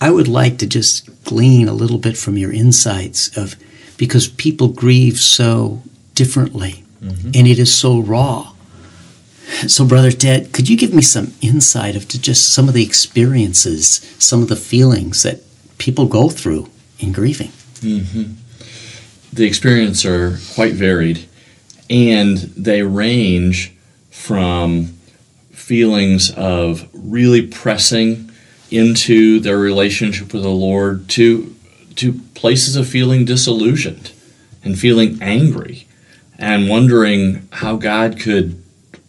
I 0.00 0.10
would 0.10 0.28
like 0.28 0.58
to 0.58 0.66
just 0.66 1.24
glean 1.24 1.68
a 1.68 1.72
little 1.74 1.98
bit 1.98 2.16
from 2.16 2.38
your 2.38 2.52
insights 2.52 3.36
of 3.36 3.56
because 3.96 4.28
people 4.28 4.68
grieve 4.68 5.18
so 5.18 5.82
differently 6.14 6.84
mm-hmm. 7.02 7.30
and 7.34 7.46
it 7.46 7.58
is 7.58 7.74
so 7.74 8.00
raw. 8.00 8.52
So, 9.68 9.86
Brother 9.86 10.10
Ted, 10.10 10.52
could 10.52 10.68
you 10.68 10.76
give 10.76 10.92
me 10.92 11.02
some 11.02 11.32
insight 11.40 11.94
of 11.94 12.08
to 12.08 12.20
just 12.20 12.52
some 12.52 12.68
of 12.68 12.74
the 12.74 12.84
experiences, 12.84 14.00
some 14.18 14.42
of 14.42 14.48
the 14.48 14.56
feelings 14.56 15.22
that 15.22 15.40
people 15.78 16.06
go 16.06 16.28
through 16.28 16.68
in 16.98 17.12
grieving? 17.12 17.52
hmm 17.80 18.32
The 19.32 19.44
experiences 19.44 20.04
are 20.06 20.38
quite 20.54 20.74
varied, 20.74 21.26
and 21.90 22.38
they 22.38 22.82
range 22.82 23.74
from 24.10 24.96
feelings 25.52 26.30
of 26.32 26.88
really 26.92 27.46
pressing 27.46 28.30
into 28.70 29.40
their 29.40 29.58
relationship 29.58 30.32
with 30.32 30.42
the 30.42 30.48
Lord 30.48 31.08
to 31.10 31.54
to 31.96 32.12
places 32.34 32.76
of 32.76 32.86
feeling 32.86 33.24
disillusioned 33.24 34.12
and 34.62 34.78
feeling 34.78 35.18
angry 35.22 35.86
and 36.38 36.68
wondering 36.68 37.48
how 37.52 37.76
God 37.76 38.20
could 38.20 38.62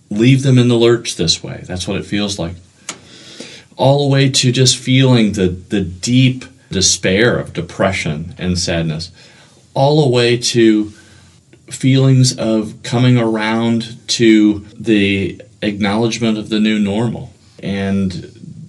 leave 0.09 0.43
them 0.43 0.57
in 0.57 0.67
the 0.67 0.75
lurch 0.75 1.15
this 1.15 1.43
way. 1.43 1.63
That's 1.65 1.87
what 1.87 1.97
it 1.97 2.05
feels 2.05 2.39
like. 2.39 2.55
All 3.75 4.03
the 4.07 4.11
way 4.13 4.29
to 4.29 4.51
just 4.51 4.77
feeling 4.77 5.33
the, 5.33 5.49
the 5.49 5.81
deep 5.81 6.45
despair 6.69 7.37
of 7.37 7.53
depression 7.53 8.35
and 8.37 8.57
sadness, 8.57 9.11
all 9.73 10.03
the 10.03 10.09
way 10.09 10.37
to 10.37 10.91
feelings 11.69 12.37
of 12.37 12.81
coming 12.83 13.17
around 13.17 13.97
to 14.07 14.59
the 14.79 15.41
acknowledgement 15.61 16.37
of 16.37 16.49
the 16.49 16.59
new 16.59 16.79
normal 16.79 17.33
and 17.61 18.11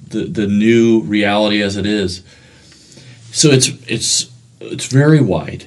the, 0.09 0.25
the 0.25 0.47
new 0.47 1.01
reality 1.03 1.63
as 1.63 1.77
it 1.77 1.87
is. 1.87 2.23
So 3.31 3.51
it's 3.51 3.69
it's 3.87 4.31
it's 4.61 4.87
very 4.87 5.21
wide. 5.21 5.67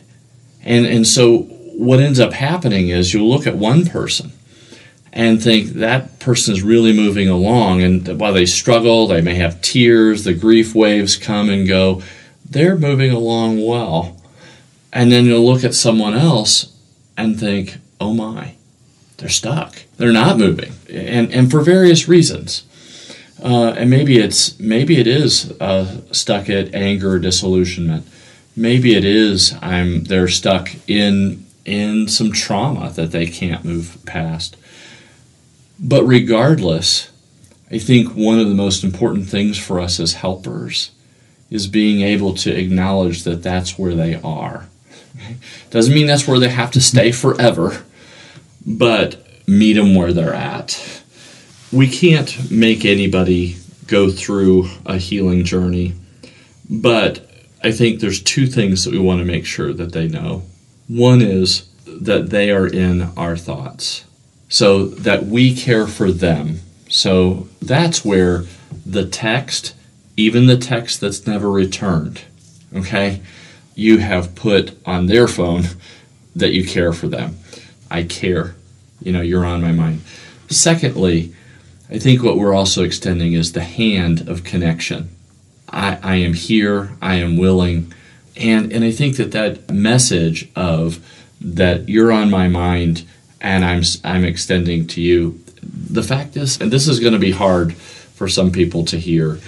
And 0.64 0.86
and 0.86 1.08
so 1.08 1.40
what 1.78 2.00
ends 2.00 2.20
up 2.20 2.34
happening 2.34 2.90
is 2.90 3.14
you 3.14 3.26
look 3.26 3.48
at 3.48 3.56
one 3.56 3.86
person 3.86 4.32
and 5.14 5.42
think 5.42 5.70
that 5.70 6.20
person 6.20 6.54
is 6.54 6.62
really 6.62 6.94
moving 6.94 7.28
along 7.28 7.82
and 7.82 8.20
while 8.20 8.34
they 8.34 8.46
struggle, 8.46 9.08
they 9.08 9.22
may 9.22 9.36
have 9.36 9.62
tears, 9.62 10.24
the 10.24 10.34
grief 10.34 10.74
waves 10.74 11.18
come 11.18 11.50
and 11.50 11.68
go, 11.68 12.02
they're 12.52 12.78
moving 12.78 13.12
along 13.12 13.66
well. 13.66 14.18
And 14.94 15.12
then 15.12 15.26
you'll 15.26 15.46
look 15.46 15.64
at 15.64 15.74
someone 15.74 16.14
else 16.14 16.76
and 17.18 17.40
think, 17.40 17.78
"Oh 18.00 18.14
my, 18.14 18.56
they're 19.18 19.30
stuck. 19.30 19.84
They're 19.98 20.12
not 20.12 20.38
moving." 20.38 20.74
And 20.90 21.32
and 21.32 21.50
for 21.50 21.62
various 21.62 22.08
reasons. 22.08 22.64
Uh, 23.42 23.74
and 23.78 23.90
maybe 23.90 24.20
it's 24.20 24.60
maybe 24.60 25.00
it 25.00 25.08
is 25.08 25.52
uh, 25.60 26.02
stuck 26.12 26.50
at 26.50 26.76
anger, 26.76 27.18
disillusionment. 27.18 28.06
Maybe 28.56 28.96
it 28.96 29.06
is 29.06 29.56
I'm 29.62 30.04
they're 30.04 30.28
stuck 30.28 30.70
in 30.88 31.46
in 31.66 32.08
some 32.08 32.32
trauma 32.32 32.92
that 32.92 33.12
they 33.12 33.26
can't 33.26 33.64
move 33.64 33.98
past. 34.06 34.58
But 35.80 36.04
regardless, 36.04 37.10
I 37.72 37.80
think 37.80 38.14
one 38.14 38.40
of 38.40 38.48
the 38.48 38.54
most 38.56 38.84
important 38.84 39.30
things 39.30 39.58
for 39.58 39.80
us 39.80 40.00
as 40.00 40.14
helpers 40.14 40.92
is 41.52 41.68
being 41.68 42.02
able 42.02 42.34
to 42.34 42.52
acknowledge 42.58 43.24
that 43.24 43.44
that's 43.44 43.78
where 43.78 43.94
they 43.94 44.16
are. 44.24 44.68
Doesn't 45.70 45.94
mean 45.94 46.08
that's 46.08 46.28
where 46.28 46.40
they 46.40 46.50
have 46.50 46.72
to 46.72 46.82
stay 46.82 47.12
forever, 47.12 47.84
but 48.66 49.24
meet 49.46 49.74
them 49.74 49.94
where 49.94 50.14
they're 50.14 50.34
at. 50.34 51.04
We 51.72 51.88
can't 51.88 52.50
make 52.50 52.86
anybody 52.86 53.58
go 53.88 54.10
through 54.10 54.70
a 54.86 54.98
healing 54.98 55.44
journey, 55.44 55.94
but 56.70 57.30
I 57.64 57.72
think 57.72 58.00
there's 58.00 58.22
two 58.24 58.48
things 58.48 58.84
that 58.86 58.92
we 58.94 59.00
want 59.00 59.20
to 59.20 59.26
make 59.26 59.46
sure 59.46 59.74
that 59.74 59.92
they 59.92 60.08
know. 60.08 60.44
One 60.88 61.22
is 61.22 61.68
that 61.86 62.30
they 62.30 62.50
are 62.52 62.68
in 62.68 63.12
our 63.18 63.36
thoughts. 63.38 64.06
so 64.50 64.86
that 64.88 65.26
we 65.28 65.56
care 65.56 65.88
for 65.88 66.12
them. 66.12 66.60
So 66.90 67.48
that's 67.62 68.04
where 68.04 68.44
the 68.86 69.06
text, 69.06 69.74
even 70.22 70.46
the 70.46 70.58
text 70.58 71.02
that's 71.02 71.26
never 71.28 71.52
returned, 71.52 72.22
okay, 72.76 73.22
you 73.76 73.98
have 73.98 74.36
put 74.36 74.78
on 74.86 75.08
their 75.08 75.28
phone 75.28 75.64
that 76.36 76.54
you 76.54 76.66
care 76.66 76.94
for 76.94 77.08
them. 77.08 77.38
I 77.90 78.04
care. 78.04 78.56
You 79.02 79.12
know, 79.12 79.22
you're 79.22 79.46
on 79.46 79.62
my 79.62 79.72
mind. 79.72 80.02
Secondly, 80.50 81.34
I 81.90 82.00
think 82.00 82.24
what 82.24 82.38
we're 82.38 82.54
also 82.54 82.84
extending 82.84 83.34
is 83.34 83.52
the 83.52 83.64
hand 83.64 84.30
of 84.30 84.44
connection. 84.44 85.10
I, 85.70 85.98
I 86.02 86.16
am 86.16 86.34
here, 86.34 86.92
I 87.02 87.16
am 87.16 87.38
willing. 87.38 87.94
And, 88.38 88.72
and 88.72 88.84
I 88.84 88.92
think 88.92 89.18
that 89.18 89.32
that 89.34 89.70
message 89.70 90.50
of 90.56 91.06
that 91.42 91.90
you're 91.90 92.12
on 92.12 92.30
my 92.30 92.48
mind 92.48 93.06
and 93.42 93.66
I'm, 93.66 93.82
I'm 94.04 94.24
extending 94.24 94.88
to 94.88 95.02
you, 95.02 95.42
the 95.62 96.04
fact 96.04 96.38
is, 96.38 96.62
and 96.62 96.72
this 96.72 96.88
is 96.88 97.00
going 97.00 97.14
to 97.14 97.20
be 97.20 97.32
hard 97.32 97.74
for 97.76 98.28
some 98.28 98.52
people 98.52 98.86
to 98.86 98.98
hear, 98.98 99.40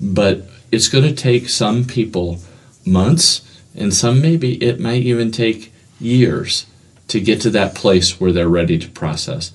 but 0.00 0.42
it's 0.70 0.88
going 0.88 1.04
to 1.04 1.14
take 1.14 1.48
some 1.48 1.84
people 1.84 2.38
months, 2.84 3.60
and 3.74 3.92
some 3.92 4.20
maybe 4.20 4.62
it 4.62 4.80
might 4.80 5.02
even 5.02 5.30
take 5.30 5.72
years 6.00 6.66
to 7.08 7.20
get 7.20 7.40
to 7.40 7.50
that 7.50 7.74
place 7.74 8.20
where 8.20 8.32
they're 8.32 8.48
ready 8.48 8.78
to 8.78 8.88
process. 8.88 9.52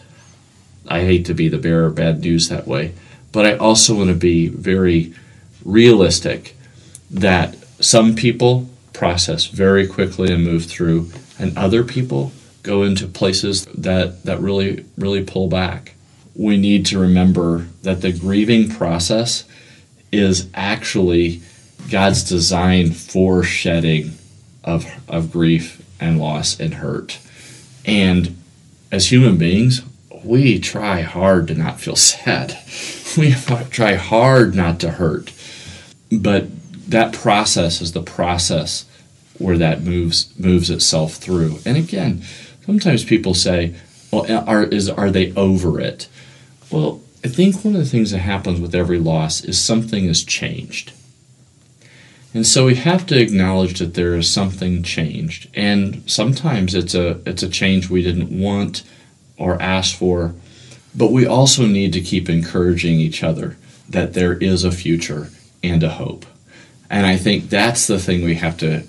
I 0.87 1.01
hate 1.01 1.25
to 1.27 1.33
be 1.33 1.47
the 1.47 1.57
bearer 1.57 1.85
of 1.85 1.95
bad 1.95 2.21
news 2.21 2.49
that 2.49 2.67
way, 2.67 2.93
but 3.31 3.45
I 3.45 3.55
also 3.55 3.95
want 3.95 4.09
to 4.09 4.15
be 4.15 4.47
very 4.47 5.13
realistic 5.63 6.55
that 7.09 7.55
some 7.79 8.15
people 8.15 8.69
process 8.91 9.45
very 9.45 9.87
quickly 9.87 10.31
and 10.33 10.43
move 10.43 10.65
through, 10.65 11.11
and 11.39 11.57
other 11.57 11.83
people 11.83 12.31
go 12.63 12.83
into 12.83 13.07
places 13.07 13.65
that, 13.65 14.23
that 14.23 14.39
really, 14.39 14.85
really 14.97 15.23
pull 15.23 15.47
back. 15.47 15.93
We 16.35 16.57
need 16.57 16.85
to 16.87 16.99
remember 16.99 17.67
that 17.83 18.01
the 18.01 18.11
grieving 18.11 18.69
process 18.69 19.43
is 20.13 20.47
actually 20.53 21.41
God's 21.89 22.23
design 22.23 22.91
for 22.91 23.43
shedding 23.43 24.13
of, 24.63 24.85
of 25.07 25.31
grief 25.31 25.81
and 25.99 26.19
loss 26.19 26.59
and 26.59 26.75
hurt. 26.75 27.19
And 27.85 28.37
as 28.91 29.11
human 29.11 29.37
beings, 29.37 29.81
we 30.23 30.59
try 30.59 31.01
hard 31.01 31.47
to 31.47 31.55
not 31.55 31.81
feel 31.81 31.95
sad. 31.97 32.57
We 33.17 33.33
try 33.69 33.95
hard 33.95 34.55
not 34.55 34.79
to 34.81 34.91
hurt. 34.91 35.33
But 36.11 36.47
that 36.89 37.13
process 37.13 37.81
is 37.81 37.93
the 37.93 38.01
process 38.01 38.85
where 39.39 39.57
that 39.57 39.81
moves 39.81 40.31
moves 40.37 40.69
itself 40.69 41.15
through. 41.15 41.59
And 41.65 41.75
again, 41.75 42.23
sometimes 42.65 43.03
people 43.03 43.33
say, 43.33 43.75
"Well, 44.11 44.25
are 44.47 44.63
is 44.63 44.89
are 44.89 45.11
they 45.11 45.33
over 45.33 45.79
it?" 45.79 46.07
Well, 46.71 47.01
I 47.23 47.29
think 47.29 47.63
one 47.63 47.75
of 47.75 47.79
the 47.79 47.89
things 47.89 48.11
that 48.11 48.19
happens 48.19 48.59
with 48.59 48.75
every 48.75 48.99
loss 48.99 49.43
is 49.43 49.59
something 49.59 50.07
has 50.07 50.23
changed. 50.23 50.91
And 52.33 52.45
so 52.45 52.65
we 52.65 52.75
have 52.75 53.05
to 53.07 53.19
acknowledge 53.19 53.79
that 53.79 53.93
there 53.93 54.15
is 54.15 54.29
something 54.29 54.83
changed. 54.83 55.49
And 55.53 56.03
sometimes 56.09 56.73
it's 56.73 56.95
a 56.95 57.19
it's 57.25 57.43
a 57.43 57.49
change 57.49 57.89
we 57.89 58.01
didn't 58.01 58.37
want 58.37 58.83
or 59.37 59.61
ask 59.61 59.95
for, 59.95 60.33
but 60.95 61.11
we 61.11 61.25
also 61.25 61.65
need 61.65 61.93
to 61.93 62.01
keep 62.01 62.29
encouraging 62.29 62.99
each 62.99 63.23
other 63.23 63.55
that 63.87 64.13
there 64.13 64.33
is 64.33 64.63
a 64.63 64.71
future 64.71 65.29
and 65.63 65.83
a 65.83 65.89
hope. 65.89 66.25
And 66.89 67.05
I 67.05 67.17
think 67.17 67.49
that's 67.49 67.87
the 67.87 67.99
thing 67.99 68.23
we 68.23 68.35
have 68.35 68.57
to 68.57 68.83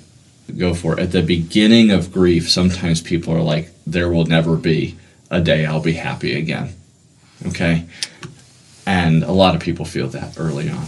go 0.57 0.75
for. 0.75 0.99
At 0.99 1.13
the 1.13 1.23
beginning 1.23 1.91
of 1.91 2.13
grief, 2.13 2.51
sometimes 2.51 3.01
people 3.01 3.35
are 3.35 3.43
like, 3.43 3.71
there 3.87 4.11
will 4.11 4.27
never 4.27 4.57
be 4.57 4.97
a 5.31 5.41
day 5.41 5.65
I'll 5.65 5.81
be 5.81 5.95
happy 5.95 6.35
again. 6.35 6.75
Okay? 7.47 7.87
And 8.87 9.23
a 9.23 9.33
lot 9.33 9.55
of 9.55 9.61
people 9.61 9.85
feel 9.85 10.09
that 10.09 10.39
early 10.39 10.69
on. 10.69 10.87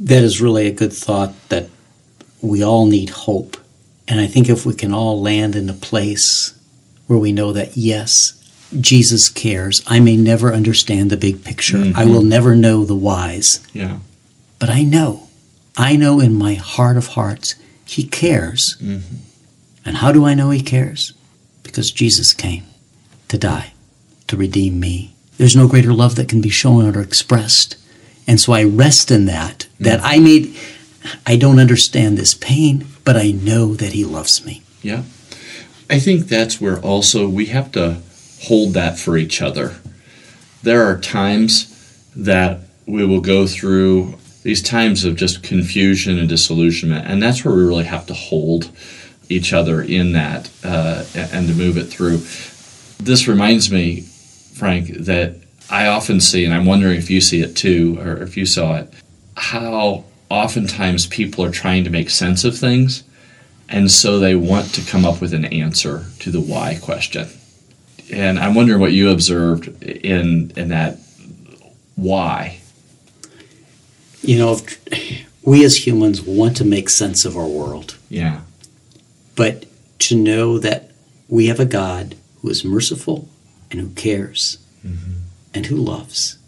That 0.00 0.22
is 0.22 0.40
really 0.40 0.66
a 0.66 0.72
good 0.72 0.92
thought 0.92 1.32
that 1.48 1.68
we 2.40 2.62
all 2.62 2.86
need 2.86 3.10
hope. 3.10 3.56
And 4.06 4.20
I 4.20 4.26
think 4.26 4.48
if 4.48 4.66
we 4.66 4.74
can 4.74 4.92
all 4.92 5.20
land 5.20 5.56
in 5.56 5.70
a 5.70 5.74
place 5.74 6.58
where 7.06 7.18
we 7.18 7.32
know 7.32 7.52
that, 7.52 7.76
yes, 7.76 8.40
Jesus 8.80 9.28
cares. 9.28 9.82
I 9.86 10.00
may 10.00 10.16
never 10.16 10.52
understand 10.52 11.10
the 11.10 11.16
big 11.16 11.44
picture. 11.44 11.78
Mm-hmm. 11.78 11.98
I 11.98 12.04
will 12.04 12.22
never 12.22 12.56
know 12.56 12.84
the 12.84 12.94
whys. 12.94 13.66
Yeah. 13.72 13.98
But 14.58 14.70
I 14.70 14.82
know, 14.82 15.28
I 15.76 15.96
know 15.96 16.20
in 16.20 16.34
my 16.34 16.54
heart 16.54 16.96
of 16.96 17.08
hearts, 17.08 17.54
He 17.84 18.04
cares. 18.04 18.76
Mm-hmm. 18.80 19.16
And 19.84 19.96
how 19.96 20.12
do 20.12 20.24
I 20.24 20.34
know 20.34 20.50
He 20.50 20.62
cares? 20.62 21.12
Because 21.62 21.90
Jesus 21.90 22.32
came 22.32 22.64
to 23.28 23.38
die, 23.38 23.73
to 24.28 24.36
redeem 24.36 24.80
me. 24.80 25.14
There's 25.38 25.56
no 25.56 25.68
greater 25.68 25.92
love 25.92 26.14
that 26.16 26.28
can 26.28 26.40
be 26.40 26.50
shown 26.50 26.84
or 26.96 27.00
expressed. 27.00 27.76
And 28.26 28.40
so 28.40 28.52
I 28.52 28.64
rest 28.64 29.10
in 29.10 29.26
that, 29.26 29.66
that 29.80 30.00
mm-hmm. 30.00 30.06
I 30.06 30.18
made, 30.18 30.56
I 31.26 31.36
don't 31.36 31.58
understand 31.58 32.16
this 32.16 32.34
pain, 32.34 32.86
but 33.04 33.16
I 33.16 33.32
know 33.32 33.74
that 33.74 33.92
He 33.92 34.04
loves 34.04 34.44
me. 34.44 34.62
Yeah. 34.82 35.02
I 35.90 35.98
think 35.98 36.26
that's 36.26 36.60
where 36.60 36.78
also 36.80 37.28
we 37.28 37.46
have 37.46 37.70
to 37.72 38.00
hold 38.42 38.74
that 38.74 38.98
for 38.98 39.16
each 39.16 39.42
other. 39.42 39.76
There 40.62 40.82
are 40.82 40.98
times 40.98 41.70
that 42.16 42.60
we 42.86 43.04
will 43.04 43.20
go 43.20 43.46
through 43.46 44.14
these 44.42 44.62
times 44.62 45.04
of 45.04 45.16
just 45.16 45.42
confusion 45.42 46.18
and 46.18 46.28
disillusionment, 46.28 47.06
and 47.06 47.22
that's 47.22 47.44
where 47.44 47.54
we 47.54 47.62
really 47.62 47.84
have 47.84 48.06
to 48.06 48.14
hold 48.14 48.70
each 49.28 49.52
other 49.52 49.82
in 49.82 50.12
that 50.12 50.50
uh, 50.62 51.04
and 51.14 51.48
to 51.48 51.54
move 51.54 51.76
it 51.76 51.84
through. 51.84 52.18
This 52.98 53.26
reminds 53.26 53.70
me, 53.70 54.06
Frank, 54.54 54.88
that 54.88 55.36
I 55.70 55.86
often 55.86 56.20
see, 56.20 56.44
and 56.44 56.54
I'm 56.54 56.66
wondering 56.66 56.96
if 56.96 57.10
you 57.10 57.20
see 57.20 57.40
it 57.40 57.56
too, 57.56 57.98
or 58.00 58.22
if 58.22 58.36
you 58.36 58.46
saw 58.46 58.76
it, 58.76 58.92
how 59.36 60.04
oftentimes 60.30 61.06
people 61.06 61.44
are 61.44 61.50
trying 61.50 61.84
to 61.84 61.90
make 61.90 62.10
sense 62.10 62.44
of 62.44 62.56
things 62.56 63.04
and 63.68 63.90
so 63.90 64.18
they 64.18 64.34
want 64.34 64.74
to 64.74 64.82
come 64.82 65.04
up 65.04 65.20
with 65.20 65.32
an 65.32 65.46
answer 65.46 66.04
to 66.20 66.30
the 66.30 66.40
why 66.40 66.78
question. 66.80 67.28
And 68.12 68.38
I'm 68.38 68.54
wondering 68.54 68.80
what 68.80 68.92
you 68.92 69.10
observed 69.10 69.82
in 69.82 70.52
in 70.56 70.68
that 70.68 70.98
why. 71.96 72.60
You 74.22 74.38
know, 74.38 74.60
we 75.42 75.64
as 75.64 75.86
humans 75.86 76.22
want 76.22 76.56
to 76.58 76.64
make 76.64 76.88
sense 76.88 77.24
of 77.24 77.36
our 77.36 77.46
world. 77.46 77.96
Yeah. 78.08 78.42
But 79.36 79.66
to 80.00 80.16
know 80.16 80.58
that 80.58 80.90
we 81.28 81.46
have 81.46 81.60
a 81.60 81.64
God 81.64 82.16
who 82.40 82.50
is 82.50 82.64
merciful 82.64 83.28
and 83.74 83.80
who 83.80 83.94
cares 83.94 84.58
mm-hmm. 84.86 85.14
and 85.52 85.66
who 85.66 85.76
loves. 85.76 86.38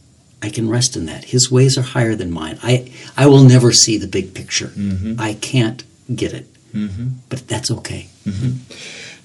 I 0.41 0.49
can 0.49 0.69
rest 0.69 0.97
in 0.97 1.07
that. 1.07 1.25
His 1.25 1.51
ways 1.51 1.77
are 1.77 1.83
higher 1.83 2.15
than 2.15 2.31
mine. 2.31 2.61
I, 2.62 2.93
I 3.17 3.27
will 3.27 3.43
never 3.43 3.73
see 3.73 3.99
the 3.99 4.07
big 4.07 4.33
picture. 4.33 4.69
Mm-hmm. 4.69 5.21
I 5.21 5.35
can't 5.35 5.83
get 6.15 6.33
it. 6.33 6.47
Mm-hmm. 6.73 7.09
But 7.29 7.49
that's 7.49 7.71
okay. 7.71 8.09
Mm-hmm. 8.25 8.73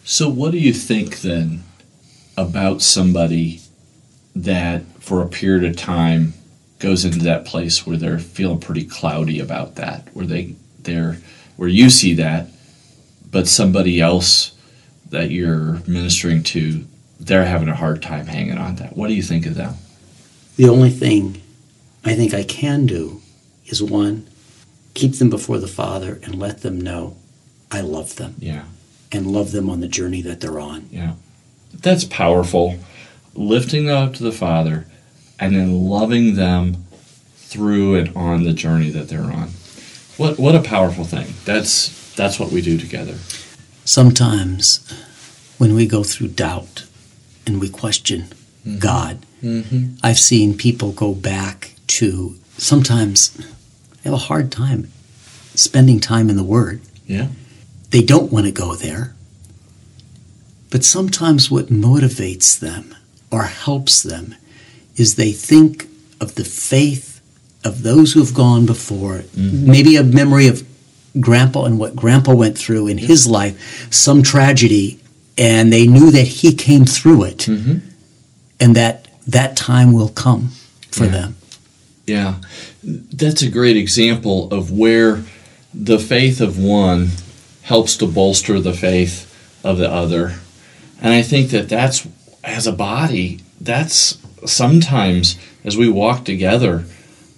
So, 0.04 0.30
what 0.30 0.52
do 0.52 0.58
you 0.58 0.74
think 0.74 1.22
then 1.22 1.64
about 2.36 2.82
somebody 2.82 3.62
that 4.36 4.84
for 5.00 5.22
a 5.22 5.28
period 5.28 5.64
of 5.64 5.78
time 5.78 6.34
goes 6.80 7.06
into 7.06 7.20
that 7.20 7.46
place 7.46 7.86
where 7.86 7.98
they're 7.98 8.18
feeling 8.18 8.60
pretty 8.60 8.86
cloudy 8.86 9.40
about 9.40 9.76
that, 9.76 10.08
where 10.14 10.26
they 10.26 10.56
they're 10.80 11.18
where 11.56 11.70
you 11.70 11.92
see 11.92 12.16
that, 12.16 12.48
but 13.30 13.48
somebody 13.48 14.02
else 14.02 14.54
that 15.12 15.30
you're 15.30 15.82
ministering 15.86 16.42
to, 16.42 16.86
they're 17.22 17.46
having 17.46 17.70
a 17.70 17.76
hard 17.76 18.02
time 18.02 18.26
hanging 18.26 18.58
on 18.58 18.76
to 18.78 18.84
that. 18.84 18.98
What 18.98 19.08
do 19.08 19.14
you 19.14 19.22
think 19.22 19.46
of 19.46 19.56
them? 19.56 19.76
The 20.58 20.68
only 20.68 20.90
thing 20.90 21.42
I 22.04 22.16
think 22.16 22.34
I 22.34 22.44
can 22.44 22.86
do 22.86 23.22
is 23.66 23.82
one, 23.82 24.28
keep 24.96 25.14
them 25.16 25.30
before 25.30 25.60
the 25.60 25.68
Father 25.68 26.20
and 26.24 26.36
let 26.36 26.62
them 26.62 26.82
know 26.82 27.16
I 27.72 27.82
love 27.82 28.16
them. 28.16 28.36
Yeah. 28.40 28.66
And 29.12 29.28
love 29.28 29.52
them 29.52 29.70
on 29.70 29.82
the 29.82 29.88
journey 29.88 30.22
that 30.24 30.42
they're 30.42 30.60
on. 30.60 30.90
Yeah. 30.92 31.14
That's 31.74 32.04
powerful. 32.06 32.78
Lifting 33.36 33.86
them 33.86 33.98
up 33.98 34.14
to 34.16 34.24
the 34.24 34.32
Father 34.32 34.88
and 35.40 35.56
then 35.56 35.84
loving 35.84 36.36
them 36.36 36.86
through 37.36 37.96
and 37.96 38.16
on 38.16 38.44
the 38.44 38.54
journey 38.54 38.90
that 38.90 39.10
they're 39.10 39.22
on. 39.22 39.50
What 40.18 40.40
what 40.40 40.56
a 40.56 40.62
powerful 40.62 41.04
thing. 41.04 41.34
That's 41.46 42.14
that's 42.16 42.40
what 42.40 42.52
we 42.52 42.62
do 42.62 42.78
together. 42.78 43.18
Sometimes 43.86 44.80
when 45.58 45.74
we 45.74 45.88
go 45.88 46.04
through 46.04 46.30
doubt 46.30 46.86
and 47.46 47.60
we 47.60 47.70
question 47.70 48.22
mm-hmm. 48.66 48.80
God, 48.80 49.26
mm-hmm. 49.42 49.96
I've 50.04 50.20
seen 50.20 50.58
people 50.58 50.92
go 50.92 51.14
back 51.14 51.76
to 51.88 52.36
sometimes 52.58 53.30
they 53.38 54.10
have 54.10 54.14
a 54.14 54.18
hard 54.18 54.52
time 54.52 54.90
spending 55.56 56.00
time 56.00 56.30
in 56.30 56.38
the 56.38 56.44
Word. 56.44 56.82
Yeah. 57.06 57.28
They 57.90 58.02
don't 58.02 58.32
want 58.32 58.46
to 58.46 58.52
go 58.52 58.76
there. 58.76 59.14
But 60.70 60.86
sometimes 60.86 61.52
what 61.52 61.68
motivates 61.68 62.58
them 62.58 62.96
or 63.30 63.44
helps 63.44 64.02
them 64.02 64.36
is 64.96 65.16
they 65.16 65.34
think 65.34 65.88
of 66.22 66.36
the 66.36 66.46
faith 66.46 67.22
of 67.64 67.84
those 67.84 68.14
who've 68.14 68.34
gone 68.34 68.66
before, 68.66 69.20
mm-hmm. 69.20 69.70
maybe 69.70 69.96
a 69.98 70.04
memory 70.04 70.48
of 70.48 70.66
grandpa 71.20 71.66
and 71.66 71.78
what 71.78 71.96
grandpa 71.96 72.34
went 72.34 72.58
through 72.58 72.88
in 72.88 72.98
his 72.98 73.28
life, 73.28 73.92
some 73.94 74.24
tragedy 74.24 75.01
and 75.38 75.72
they 75.72 75.88
knew 75.88 76.12
that 76.12 76.28
He 76.28 76.54
came 76.54 76.86
through 76.86 77.24
it, 77.24 77.38
Mm-hmm. 77.40 77.78
and 78.60 78.76
that 78.76 79.08
that 79.28 79.56
time 79.56 79.94
will 79.94 80.10
come 80.10 80.52
for 80.92 81.06
Yeah. 81.06 81.12
them. 81.12 81.36
Yeah, 82.08 82.36
that's 82.84 83.42
a 83.42 83.50
great 83.50 83.78
example 83.78 84.52
of 84.52 84.72
where 84.72 85.24
the 85.74 86.00
faith 86.00 86.42
of 86.42 86.58
one 86.58 87.12
helps 87.62 87.96
to 87.98 88.08
bolster 88.08 88.60
the 88.60 88.74
faith 88.74 89.28
of 89.64 89.78
the 89.78 89.90
other. 89.90 90.40
And 91.02 91.14
I 91.14 91.22
think 91.22 91.52
that 91.52 91.70
that's, 91.70 92.06
as 92.44 92.68
a 92.68 92.72
body, 92.74 93.40
that's 93.62 94.18
sometimes 94.46 95.38
as 95.64 95.78
we 95.78 95.88
walk 95.90 96.26
together, 96.26 96.86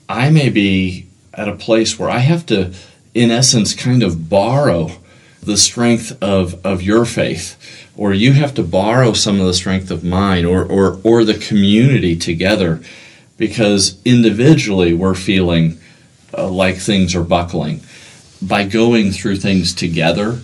I 0.10 0.30
may 0.30 0.50
be 0.50 1.08
at 1.34 1.48
a 1.50 1.56
place 1.56 2.00
where 2.00 2.10
I 2.10 2.20
have 2.20 2.46
to, 2.48 2.74
in 3.14 3.30
essence, 3.30 3.74
kind 3.76 4.02
of 4.02 4.30
borrow 4.30 4.92
the 5.44 5.58
strength 5.58 6.18
of, 6.24 6.66
of 6.66 6.82
your 6.82 7.04
faith, 7.06 7.58
or 7.96 8.14
you 8.14 8.34
have 8.34 8.54
to 8.56 8.64
borrow 8.64 9.14
some 9.14 9.40
of 9.40 9.46
the 9.46 9.54
strength 9.54 9.92
of 9.92 10.04
mine, 10.04 10.46
or, 10.46 10.64
or, 10.64 11.00
or 11.04 11.24
the 11.24 11.34
community 11.38 12.16
together 12.16 12.82
because 13.38 14.02
individually 14.06 14.94
we're 14.94 15.14
feeling 15.16 15.80
uh, 16.38 16.48
like 16.50 16.78
things 16.78 17.14
are 17.16 17.24
buckling. 17.24 17.82
By 18.42 18.66
going 18.66 19.12
through 19.12 19.38
things 19.38 19.74
together, 19.74 20.40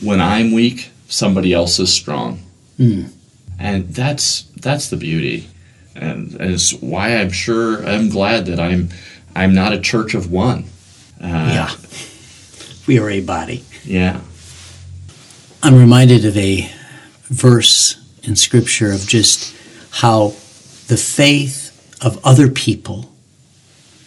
when 0.00 0.20
I'm 0.20 0.52
weak, 0.52 0.90
somebody 1.08 1.52
else 1.52 1.78
is 1.78 1.92
strong, 1.92 2.42
Mm. 2.78 3.10
and 3.58 3.88
that's 3.94 4.42
that's 4.60 4.88
the 4.90 4.96
beauty, 4.96 5.48
and, 5.96 6.34
and 6.34 6.52
it's 6.54 6.72
why 6.74 7.16
I'm 7.16 7.30
sure 7.30 7.84
I'm 7.84 8.08
glad 8.08 8.46
that 8.46 8.60
I'm 8.60 8.90
I'm 9.34 9.54
not 9.54 9.72
a 9.72 9.80
church 9.80 10.14
of 10.14 10.30
one. 10.30 10.64
Uh, 11.20 11.26
yeah, 11.26 11.70
we 12.86 12.98
are 13.00 13.10
a 13.10 13.20
body. 13.20 13.64
yeah, 13.84 14.20
I'm 15.68 15.76
reminded 15.76 16.24
of 16.24 16.34
a 16.38 16.66
verse 17.24 18.02
in 18.22 18.36
Scripture 18.36 18.90
of 18.90 19.06
just 19.06 19.54
how 19.90 20.28
the 20.86 20.96
faith 20.96 21.98
of 22.00 22.18
other 22.24 22.48
people 22.48 23.12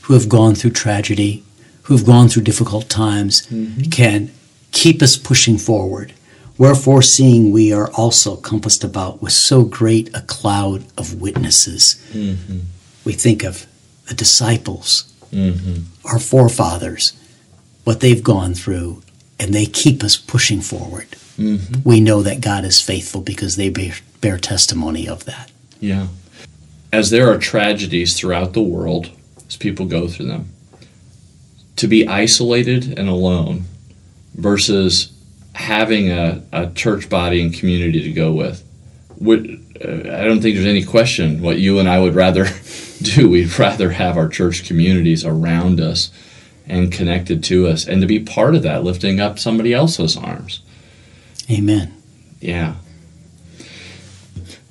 who 0.02 0.16
have 0.16 0.28
gone 0.28 0.56
through 0.56 0.72
tragedy, 0.72 1.44
who 1.84 1.96
have 1.96 2.04
gone 2.04 2.30
through 2.30 2.42
difficult 2.42 2.90
times, 2.90 3.48
can 3.92 4.32
keep 4.72 5.04
us 5.04 5.18
pushing 5.18 5.60
forward. 5.60 6.14
Wherefore, 6.58 7.04
seeing 7.04 7.52
we 7.52 7.72
are 7.72 7.92
also 7.92 8.38
compassed 8.38 8.84
about 8.84 9.22
with 9.22 9.34
so 9.34 9.64
great 9.64 10.10
a 10.16 10.22
cloud 10.22 10.84
of 10.98 11.22
witnesses. 11.22 12.04
We 13.06 13.14
think 13.14 13.44
of 13.44 13.68
the 14.08 14.16
disciples, 14.16 15.14
hmm 15.30 15.82
our 16.06 16.18
forefathers, 16.18 17.14
what 17.84 18.00
they've 18.00 18.24
gone 18.24 18.56
through, 18.56 19.04
and 19.40 19.54
they 19.54 19.68
keep 19.68 20.04
us 20.04 20.18
pushing 20.18 20.60
forward 20.62 21.16
hmm 21.36 21.58
we 21.84 22.00
know 22.00 22.22
that 22.22 22.42
God 22.42 22.64
is 22.66 22.82
faithful 22.82 23.22
because 23.22 23.56
they 23.56 23.70
bear, 23.70 23.94
bear 24.20 24.38
testimony 24.38 25.08
of 25.08 25.26
that. 25.26 25.52
Yeah. 25.80 26.08
As 26.94 27.10
there 27.10 27.32
are 27.32 27.38
tragedies 27.38 28.18
throughout 28.18 28.54
the 28.54 28.62
world, 28.62 29.10
as 29.48 29.56
people 29.56 29.86
go 29.86 30.08
through 30.08 30.28
them, 30.28 30.50
to 31.78 31.88
be 31.88 32.08
isolated 32.08 32.98
and 33.00 33.10
alone 33.10 33.64
versus 34.36 35.12
having 35.54 36.12
a, 36.12 36.44
a 36.52 36.68
church 36.72 37.10
body 37.10 37.42
and 37.42 37.54
community 37.54 38.04
to 38.04 38.12
go 38.12 38.32
with, 38.32 38.64
would, 39.20 39.64
uh, 39.84 40.16
I 40.16 40.24
don't 40.24 40.42
think 40.42 40.56
there's 40.56 40.68
any 40.68 40.84
question 40.84 41.42
what 41.42 41.60
you 41.60 41.80
and 41.80 41.90
I 41.90 42.00
would 42.00 42.16
rather 42.16 42.46
do. 43.02 43.30
We'd 43.30 43.58
rather 43.58 43.92
have 43.92 44.18
our 44.18 44.28
church 44.28 44.66
communities 44.66 45.26
around 45.26 45.80
us 45.80 46.12
and 46.68 46.92
connected 46.92 47.44
to 47.46 47.68
us 47.68 47.88
and 47.88 48.02
to 48.02 48.08
be 48.08 48.20
part 48.20 48.56
of 48.56 48.64
that, 48.64 48.84
lifting 48.84 49.20
up 49.20 49.40
somebody 49.40 49.74
else's 49.74 50.16
arms. 50.16 50.62
Amen. 51.52 51.94
Yeah. 52.40 52.76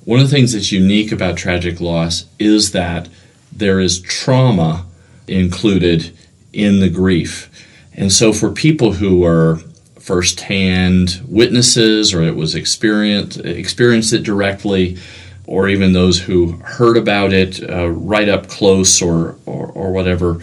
One 0.03 0.19
of 0.19 0.29
the 0.29 0.35
things 0.35 0.53
that's 0.53 0.71
unique 0.71 1.11
about 1.11 1.37
tragic 1.37 1.79
loss 1.79 2.25
is 2.39 2.71
that 2.71 3.07
there 3.51 3.79
is 3.79 4.01
trauma 4.01 4.85
included 5.27 6.17
in 6.51 6.79
the 6.79 6.89
grief. 6.89 7.49
And 7.93 8.11
so 8.11 8.33
for 8.33 8.51
people 8.51 8.93
who 8.93 9.23
are 9.23 9.61
firsthand 9.99 11.21
witnesses 11.27 12.13
or 12.13 12.23
it 12.23 12.35
was 12.35 12.55
experienced 12.55 13.37
experienced 13.41 14.11
it 14.11 14.23
directly 14.23 14.97
or 15.45 15.67
even 15.67 15.93
those 15.93 16.21
who 16.21 16.53
heard 16.53 16.97
about 16.97 17.31
it 17.31 17.61
uh, 17.69 17.87
right 17.89 18.27
up 18.27 18.47
close 18.47 18.99
or, 19.01 19.35
or, 19.45 19.67
or 19.67 19.91
whatever 19.91 20.39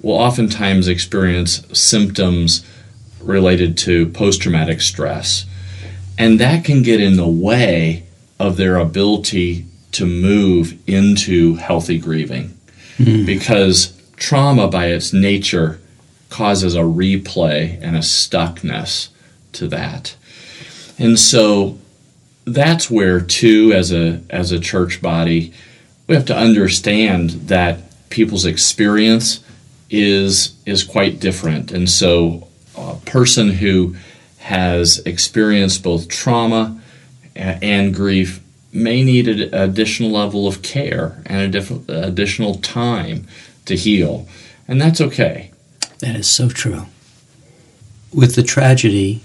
will 0.00 0.14
oftentimes 0.14 0.86
experience 0.86 1.66
symptoms 1.76 2.64
related 3.20 3.76
to 3.76 4.06
post-traumatic 4.10 4.80
stress 4.80 5.44
and 6.20 6.38
that 6.38 6.66
can 6.66 6.82
get 6.82 7.00
in 7.00 7.16
the 7.16 7.26
way 7.26 8.04
of 8.38 8.58
their 8.58 8.76
ability 8.76 9.64
to 9.92 10.04
move 10.04 10.78
into 10.86 11.54
healthy 11.54 11.98
grieving. 11.98 12.58
Hmm. 12.98 13.24
Because 13.24 13.98
trauma 14.16 14.68
by 14.68 14.88
its 14.88 15.14
nature 15.14 15.80
causes 16.28 16.74
a 16.74 16.80
replay 16.80 17.78
and 17.80 17.96
a 17.96 18.00
stuckness 18.00 19.08
to 19.52 19.66
that. 19.68 20.14
And 20.98 21.18
so 21.18 21.78
that's 22.44 22.90
where 22.90 23.20
too 23.20 23.72
as 23.74 23.90
a 23.90 24.20
as 24.28 24.52
a 24.52 24.60
church 24.60 25.00
body 25.00 25.54
we 26.06 26.16
have 26.16 26.26
to 26.26 26.36
understand 26.36 27.30
that 27.48 27.78
people's 28.10 28.44
experience 28.44 29.42
is 29.88 30.54
is 30.66 30.84
quite 30.84 31.18
different. 31.18 31.72
And 31.72 31.88
so 31.88 32.46
a 32.76 32.96
person 33.06 33.48
who 33.48 33.96
has 34.50 34.98
experienced 35.06 35.80
both 35.84 36.08
trauma 36.08 36.76
and 37.36 37.94
grief 37.94 38.40
may 38.72 39.04
need 39.04 39.28
an 39.28 39.54
additional 39.54 40.10
level 40.10 40.48
of 40.48 40.60
care 40.60 41.22
and 41.24 41.40
a 41.40 41.48
diff- 41.48 41.88
additional 41.88 42.56
time 42.56 43.28
to 43.64 43.76
heal. 43.76 44.26
And 44.66 44.80
that's 44.80 45.00
okay. 45.00 45.52
That 46.00 46.16
is 46.16 46.28
so 46.28 46.48
true. 46.48 46.86
With 48.12 48.34
the 48.34 48.42
tragedy 48.42 49.22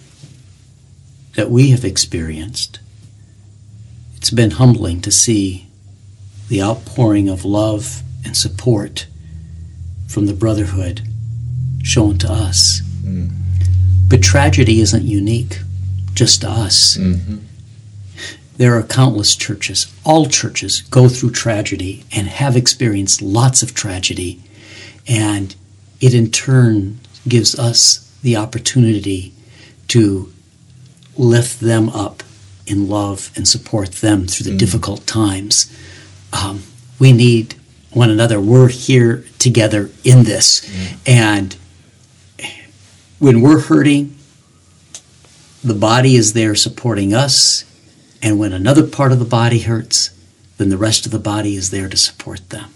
that 1.34 1.50
we 1.50 1.72
have 1.72 1.84
experienced, 1.84 2.80
it's 4.16 4.30
been 4.30 4.52
humbling 4.52 5.02
to 5.02 5.12
see 5.12 5.66
the 6.50 6.62
outpouring 6.62 7.30
of 7.30 7.44
love 7.44 8.04
and 8.24 8.38
support 8.38 9.08
from 10.08 10.28
the 10.28 10.34
Brotherhood 10.34 11.02
shown 11.82 12.20
to 12.20 12.32
us. 12.32 12.82
Mm. 13.02 13.45
But 14.16 14.24
tragedy 14.24 14.80
isn't 14.80 15.04
unique 15.04 15.60
just 16.14 16.40
to 16.40 16.50
us. 16.50 16.96
Mm-hmm. 16.96 17.40
There 18.56 18.74
are 18.78 18.84
countless 18.84 19.36
churches. 19.36 19.94
All 20.06 20.28
churches 20.28 20.84
go 20.84 21.10
through 21.10 21.32
tragedy 21.32 22.06
and 22.14 22.30
have 22.30 22.56
experienced 22.56 23.22
lots 23.22 23.62
of 23.62 23.74
tragedy. 23.74 24.42
And 25.06 25.54
it 26.00 26.14
in 26.14 26.32
turn 26.32 27.02
gives 27.28 27.60
us 27.60 28.10
the 28.24 28.38
opportunity 28.38 29.34
to 29.90 30.32
lift 31.18 31.60
them 31.60 31.90
up 31.90 32.24
in 32.66 32.88
love 32.88 33.32
and 33.36 33.46
support 33.46 33.96
them 33.96 34.28
through 34.28 34.46
the 34.50 34.56
Mm. 34.56 34.60
difficult 34.60 35.06
times. 35.06 35.66
Um, 36.32 36.64
we 37.00 37.12
need 37.12 37.56
one 37.92 38.10
another. 38.10 38.40
We're 38.40 38.70
here 38.70 39.26
together 39.40 39.90
in 40.06 40.24
this. 40.24 40.62
And 41.06 41.58
when 43.20 43.42
we're 43.42 43.62
hurting, 43.62 44.16
the 45.64 45.74
body 45.74 46.16
is 46.16 46.34
there 46.34 46.56
supporting 46.56 47.14
us. 47.14 47.66
And 48.22 48.40
when 48.40 48.54
another 48.54 48.86
part 48.86 49.12
of 49.12 49.20
the 49.20 49.26
body 49.26 49.60
hurts, 49.60 50.12
then 50.58 50.70
the 50.70 50.78
rest 50.78 51.06
of 51.06 51.12
the 51.12 51.20
body 51.20 51.56
is 51.56 51.70
there 51.70 51.90
to 51.90 51.98
support 51.98 52.50
them. 52.50 52.72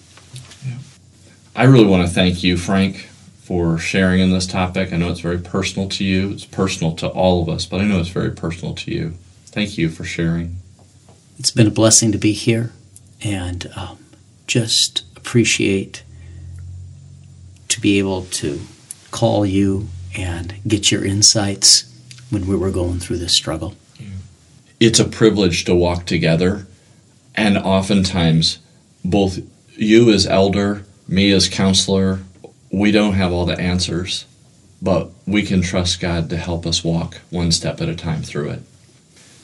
I 1.55 1.63
really 1.63 1.85
want 1.85 2.07
to 2.07 2.13
thank 2.13 2.43
you, 2.43 2.57
Frank, 2.57 3.07
for 3.41 3.77
sharing 3.77 4.21
in 4.21 4.31
this 4.31 4.47
topic. 4.47 4.93
I 4.93 4.97
know 4.97 5.09
it's 5.09 5.19
very 5.19 5.39
personal 5.39 5.89
to 5.89 6.03
you. 6.03 6.31
It's 6.31 6.45
personal 6.45 6.95
to 6.97 7.07
all 7.07 7.41
of 7.41 7.49
us, 7.49 7.65
but 7.65 7.81
I 7.81 7.85
know 7.85 7.99
it's 7.99 8.09
very 8.09 8.31
personal 8.31 8.75
to 8.75 8.91
you. 8.91 9.15
Thank 9.47 9.77
you 9.77 9.89
for 9.89 10.03
sharing. 10.03 10.57
It's 11.37 11.51
been 11.51 11.67
a 11.67 11.71
blessing 11.71 12.11
to 12.11 12.17
be 12.17 12.33
here 12.33 12.71
and 13.21 13.71
um, 13.75 13.97
just 14.47 15.03
appreciate 15.17 16.03
to 17.67 17.81
be 17.81 17.99
able 17.99 18.23
to 18.25 18.61
call 19.11 19.45
you 19.45 19.89
and 20.17 20.55
get 20.67 20.91
your 20.91 21.05
insights 21.05 21.85
when 22.29 22.47
we 22.47 22.55
were 22.55 22.71
going 22.71 22.99
through 22.99 23.17
this 23.17 23.33
struggle. 23.33 23.75
It's 24.79 24.99
a 24.99 25.05
privilege 25.05 25.65
to 25.65 25.75
walk 25.75 26.05
together, 26.05 26.65
and 27.35 27.57
oftentimes, 27.57 28.59
both 29.03 29.39
you 29.75 30.09
as 30.11 30.25
elder, 30.25 30.85
me 31.07 31.31
as 31.31 31.49
counselor, 31.49 32.19
we 32.71 32.91
don't 32.91 33.13
have 33.13 33.33
all 33.33 33.45
the 33.45 33.59
answers, 33.59 34.25
but 34.81 35.09
we 35.25 35.41
can 35.41 35.61
trust 35.61 35.99
God 35.99 36.29
to 36.29 36.37
help 36.37 36.65
us 36.65 36.83
walk 36.83 37.19
one 37.29 37.51
step 37.51 37.81
at 37.81 37.89
a 37.89 37.95
time 37.95 38.21
through 38.21 38.51
it. 38.51 38.61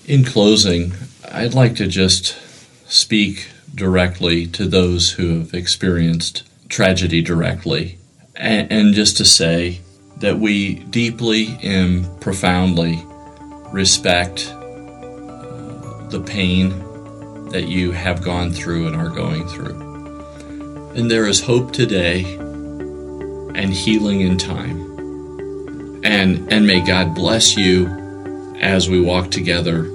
In 0.06 0.24
closing, 0.24 0.94
I'd 1.30 1.54
like 1.54 1.76
to 1.78 1.88
just 1.88 2.38
speak 2.90 3.50
directly 3.74 4.48
to 4.48 4.66
those 4.66 5.14
who 5.14 5.40
have 5.40 5.54
experienced 5.54 6.44
tragedy 6.70 7.22
directly, 7.22 7.98
and, 8.36 8.72
and 8.72 8.94
just 8.94 9.18
to 9.18 9.26
say 9.26 9.82
that 10.18 10.40
we 10.40 10.76
deeply 10.76 11.58
and 11.62 12.06
profoundly 12.22 13.04
respect 13.72 14.52
uh, 14.52 16.08
the 16.10 16.24
pain 16.26 16.70
that 17.50 17.68
you 17.68 17.92
have 17.92 18.24
gone 18.24 18.52
through 18.52 18.88
and 18.88 18.96
are 18.96 19.10
going 19.10 19.48
through. 19.48 19.82
And 20.96 21.12
there 21.12 21.26
is 21.28 21.42
hope 21.42 21.74
today 21.74 22.24
and 23.56 23.74
healing 23.74 24.22
in 24.22 24.38
time. 24.38 24.82
And 26.04 26.52
and 26.52 26.68
may 26.68 26.82
God 26.82 27.16
bless 27.16 27.58
you 27.58 27.88
as 28.60 28.90
we 28.90 29.02
walk 29.02 29.32
together 29.32 29.86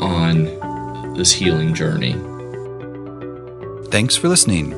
on 0.00 1.14
this 1.14 1.32
healing 1.32 1.74
journey. 1.74 2.12
Thanks 3.90 4.16
for 4.16 4.28
listening. 4.28 4.74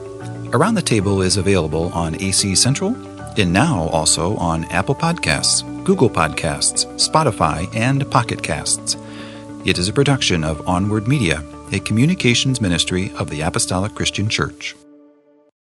Around 0.52 0.74
the 0.74 0.82
Table 0.82 1.20
is 1.20 1.36
available 1.36 1.92
on 1.92 2.20
AC 2.22 2.54
Central 2.54 2.96
and 3.38 3.52
now 3.52 3.88
also 3.88 4.36
on 4.36 4.64
Apple 4.66 4.94
Podcasts, 4.94 5.62
Google 5.84 6.10
Podcasts, 6.10 6.86
Spotify, 6.96 7.68
and 7.74 8.08
Pocket 8.10 8.42
Casts. 8.42 8.96
It 9.64 9.78
is 9.78 9.88
a 9.88 9.92
production 9.92 10.44
of 10.44 10.66
Onward 10.66 11.06
Media, 11.08 11.42
a 11.72 11.80
communications 11.80 12.60
ministry 12.60 13.12
of 13.16 13.30
the 13.30 13.42
Apostolic 13.42 13.94
Christian 13.94 14.28
Church. 14.28 14.74